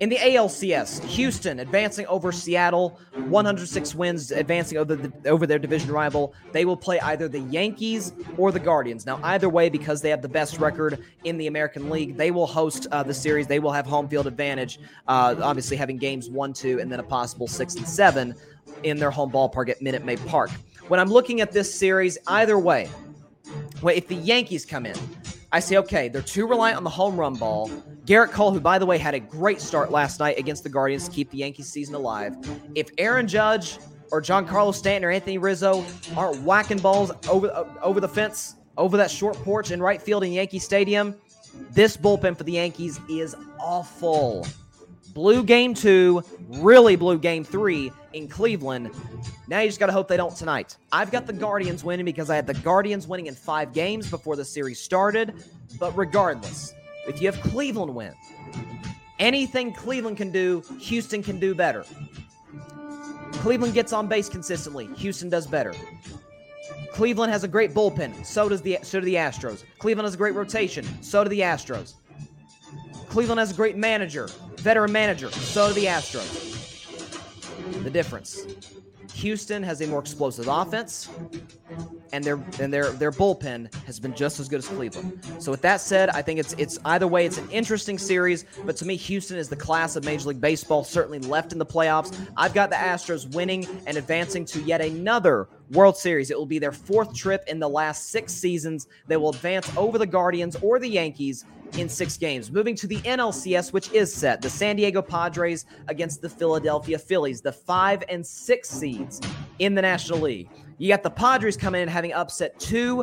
[0.00, 5.90] In the ALCS, Houston advancing over Seattle, 106 wins, advancing over, the, over their division
[5.90, 6.34] rival.
[6.52, 9.04] They will play either the Yankees or the Guardians.
[9.04, 12.46] Now, either way, because they have the best record in the American League, they will
[12.46, 13.46] host uh, the series.
[13.46, 17.04] They will have home field advantage, uh, obviously having games one, two, and then a
[17.04, 18.34] possible six and seven
[18.84, 20.50] in their home ballpark at Minute Maid Park.
[20.88, 22.88] When I'm looking at this series, either way,
[23.82, 24.96] well, if the Yankees come in,
[25.50, 27.70] I say, okay, they're too reliant on the home run ball.
[28.04, 31.08] Gerrit Cole, who, by the way, had a great start last night against the Guardians
[31.08, 32.36] to keep the Yankees season alive.
[32.74, 33.78] If Aaron Judge
[34.10, 35.84] or Giancarlo Stanton or Anthony Rizzo
[36.16, 37.50] aren't whacking balls over,
[37.82, 41.14] over the fence, over that short porch in right field in Yankee Stadium,
[41.70, 44.46] this bullpen for the Yankees is awful.
[45.14, 48.90] Blew game two, really blew game three in Cleveland.
[49.46, 50.76] Now you just got to hope they don't tonight.
[50.92, 54.36] I've got the Guardians winning because I had the Guardians winning in five games before
[54.36, 55.34] the series started.
[55.78, 56.74] But regardless,
[57.06, 58.14] if you have Cleveland win,
[59.18, 61.84] anything Cleveland can do, Houston can do better.
[63.32, 64.88] Cleveland gets on base consistently.
[64.96, 65.74] Houston does better.
[66.92, 68.24] Cleveland has a great bullpen.
[68.26, 69.62] So does the so do the Astros.
[69.78, 70.84] Cleveland has a great rotation.
[71.02, 71.94] So do the Astros.
[73.08, 75.30] Cleveland has a great manager, veteran manager.
[75.30, 76.57] So do the Astros.
[77.82, 78.46] The difference.
[79.14, 81.08] Houston has a more explosive offense,
[82.12, 85.20] and their and their their bullpen has been just as good as Cleveland.
[85.38, 88.44] So with that said, I think it's it's either way, it's an interesting series.
[88.64, 91.66] But to me, Houston is the class of Major League Baseball, certainly left in the
[91.66, 92.16] playoffs.
[92.36, 96.30] I've got the Astros winning and advancing to yet another World Series.
[96.30, 98.88] It will be their fourth trip in the last six seasons.
[99.06, 101.44] They will advance over the Guardians or the Yankees
[101.76, 102.50] in six games.
[102.50, 107.40] Moving to the NLCS, which is set, the San Diego Padres against the Philadelphia Phillies,
[107.40, 109.20] the five and six seeds
[109.58, 110.48] in the National League.
[110.78, 113.02] You got the Padres coming in having upset two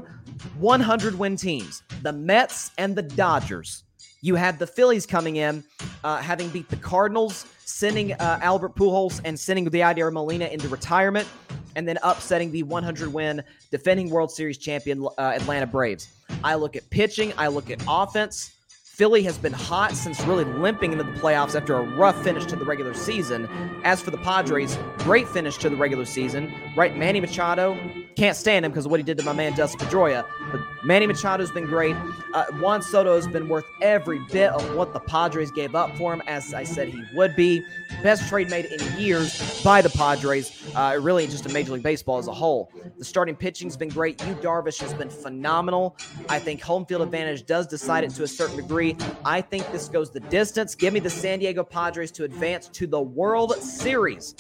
[0.60, 3.84] 100 win teams, the Mets and the Dodgers.
[4.22, 5.64] You had the Phillies coming in,
[6.04, 10.68] uh, having beat the Cardinals, sending uh, Albert Pujols and sending the Yadier Molina into
[10.70, 11.28] retirement,
[11.76, 16.08] and then upsetting the 100 win defending World Series champion uh, Atlanta Braves.
[16.44, 18.52] I look at pitching, I look at offense.
[18.96, 22.56] Philly has been hot since really limping into the playoffs after a rough finish to
[22.56, 23.50] the regular season.
[23.84, 26.50] As for the Padres, great finish to the regular season.
[26.78, 27.78] Right, Manny Machado,
[28.16, 30.26] can't stand him because of what he did to my man Dustin Pedroia.
[30.50, 31.98] But Manny Machado's been great.
[32.34, 36.14] Uh, Juan Soto has been worth every bit of what the Padres gave up for
[36.14, 37.62] him, as I said he would be.
[38.02, 40.64] Best trade made in years by the Padres.
[40.74, 42.72] Uh, really, just a Major League Baseball as a whole.
[42.98, 44.26] The starting pitching's been great.
[44.26, 45.98] Yu Darvish has been phenomenal.
[46.30, 48.85] I think home field advantage does decide it to a certain degree
[49.24, 50.76] I think this goes the distance.
[50.76, 54.36] Give me the San Diego Padres to advance to the World Series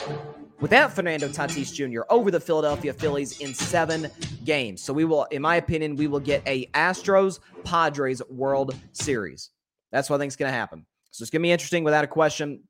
[0.60, 2.02] without Fernando Tatis Jr.
[2.10, 4.10] over the Philadelphia Phillies in seven
[4.43, 4.84] games.
[4.84, 9.50] So we will, in my opinion, we will get a Astros Padres World Series.
[9.91, 10.86] That's what I think is going to happen.
[11.12, 12.62] So it's going to be interesting without a question.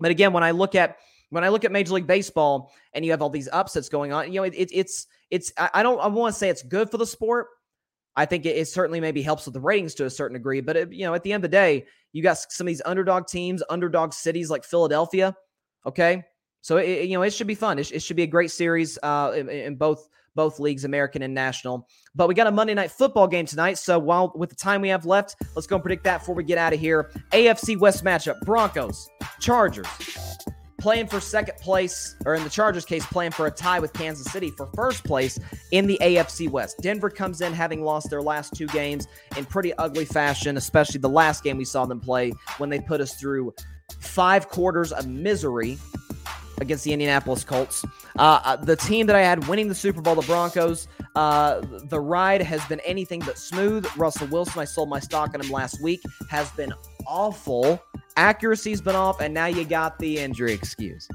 [0.00, 0.96] But again, when I look at
[1.30, 4.32] when I look at Major League Baseball and you have all these upsets going on,
[4.32, 6.98] you know, it, it, it's it's I don't I want to say it's good for
[6.98, 7.48] the sport.
[8.16, 10.76] I think it, it, certainly maybe helps with the ratings to a certain degree, but
[10.76, 13.26] it, you know, at the end of the day, you got some of these underdog
[13.26, 15.34] teams, underdog cities like Philadelphia.
[15.86, 16.24] Okay,
[16.60, 17.78] so it, you know it should be fun.
[17.78, 21.34] It, it should be a great series uh, in, in both both leagues, American and
[21.34, 21.88] national.
[22.14, 23.78] But we got a Monday night football game tonight.
[23.78, 26.42] So while with the time we have left, let's go and predict that before we
[26.42, 27.10] get out of here.
[27.32, 29.08] AFC West matchup: Broncos,
[29.40, 29.86] Chargers
[30.84, 34.30] playing for second place, or in the Chargers' case, playing for a tie with Kansas
[34.30, 36.76] City for first place in the AFC West.
[36.82, 39.06] Denver comes in having lost their last two games
[39.38, 43.00] in pretty ugly fashion, especially the last game we saw them play when they put
[43.00, 43.54] us through
[43.98, 45.78] five quarters of misery
[46.60, 47.82] against the Indianapolis Colts.
[48.18, 51.98] Uh, uh the team that I had winning the Super Bowl, the Broncos, uh, the
[51.98, 53.86] ride has been anything but smooth.
[53.96, 56.74] Russell Wilson, I sold my stock on him last week, has been
[57.06, 57.82] awful.
[58.16, 61.08] Accuracy's been off, and now you got the injury excuse.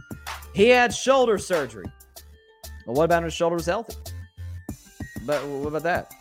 [0.53, 1.85] He had shoulder surgery.
[2.85, 3.95] Well, what about his shoulder was healthy?
[5.25, 6.13] But what about that?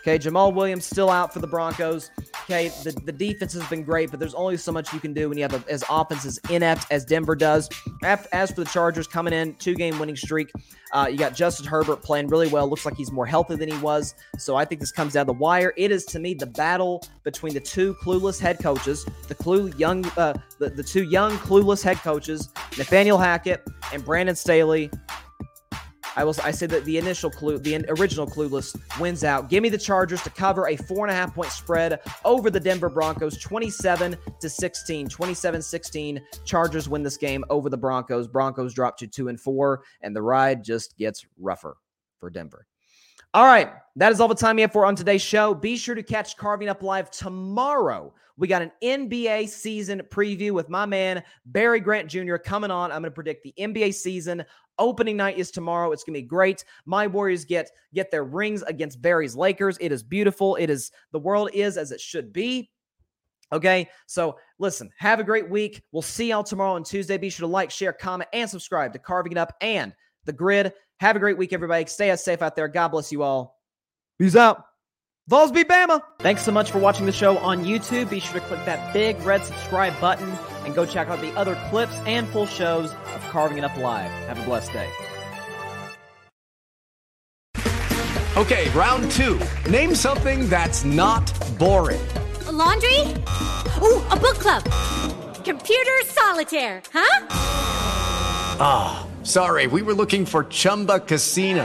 [0.00, 2.10] Okay, Jamal Williams still out for the Broncos.
[2.52, 5.30] Okay, the, the defense has been great, but there's only so much you can do
[5.30, 7.70] when you have a, as offense as inept as Denver does.
[8.02, 10.52] As for the Chargers coming in, two game winning streak,
[10.92, 12.68] uh, you got Justin Herbert playing really well.
[12.68, 14.14] Looks like he's more healthy than he was.
[14.36, 15.72] So I think this comes down the wire.
[15.78, 20.04] It is to me the battle between the two clueless head coaches, the clue young,
[20.18, 24.90] uh, the, the two young clueless head coaches, Nathaniel Hackett and Brandon Staley.
[26.16, 26.34] I will.
[26.42, 29.48] I say that the initial clue, the original clueless, wins out.
[29.48, 32.60] Give me the Chargers to cover a four and a half point spread over the
[32.60, 35.08] Denver Broncos, 27 to 16.
[35.08, 36.20] 27-16.
[36.44, 38.28] Chargers win this game over the Broncos.
[38.28, 41.76] Broncos drop to two and four, and the ride just gets rougher
[42.18, 42.66] for Denver.
[43.34, 45.54] All right, that is all the time we have for on today's show.
[45.54, 48.12] Be sure to catch Carving Up Live tomorrow.
[48.36, 52.36] We got an NBA season preview with my man Barry Grant Jr.
[52.36, 52.90] coming on.
[52.90, 54.44] I'm going to predict the NBA season.
[54.78, 55.92] Opening night is tomorrow.
[55.92, 56.64] It's going to be great.
[56.86, 59.76] My Warriors get get their rings against Barry's Lakers.
[59.80, 60.56] It is beautiful.
[60.56, 62.70] It is the world is as it should be.
[63.52, 65.82] Okay, so listen, have a great week.
[65.92, 67.18] We'll see y'all tomorrow on Tuesday.
[67.18, 69.92] Be sure to like, share, comment, and subscribe to Carving It Up and
[70.24, 70.72] The GRYD.
[71.00, 71.84] Have a great week, everybody.
[71.84, 72.68] Stay safe out there.
[72.68, 73.60] God bless you all.
[74.18, 74.64] Peace out.
[75.28, 76.00] Vols beat Bama.
[76.20, 78.08] Thanks so much for watching the show on YouTube.
[78.08, 81.54] Be sure to click that big red subscribe button and go check out the other
[81.70, 84.10] clips and full shows of Carving It Up Live.
[84.28, 84.90] Have a blessed day.
[88.36, 89.40] Okay, round two.
[89.70, 92.00] Name something that's not boring.
[92.46, 93.00] A laundry?
[93.82, 94.64] Ooh, a book club.
[95.44, 97.26] Computer solitaire, huh?
[98.60, 99.06] Ah.
[99.24, 101.64] Sorry, we were looking for Chumba Casino.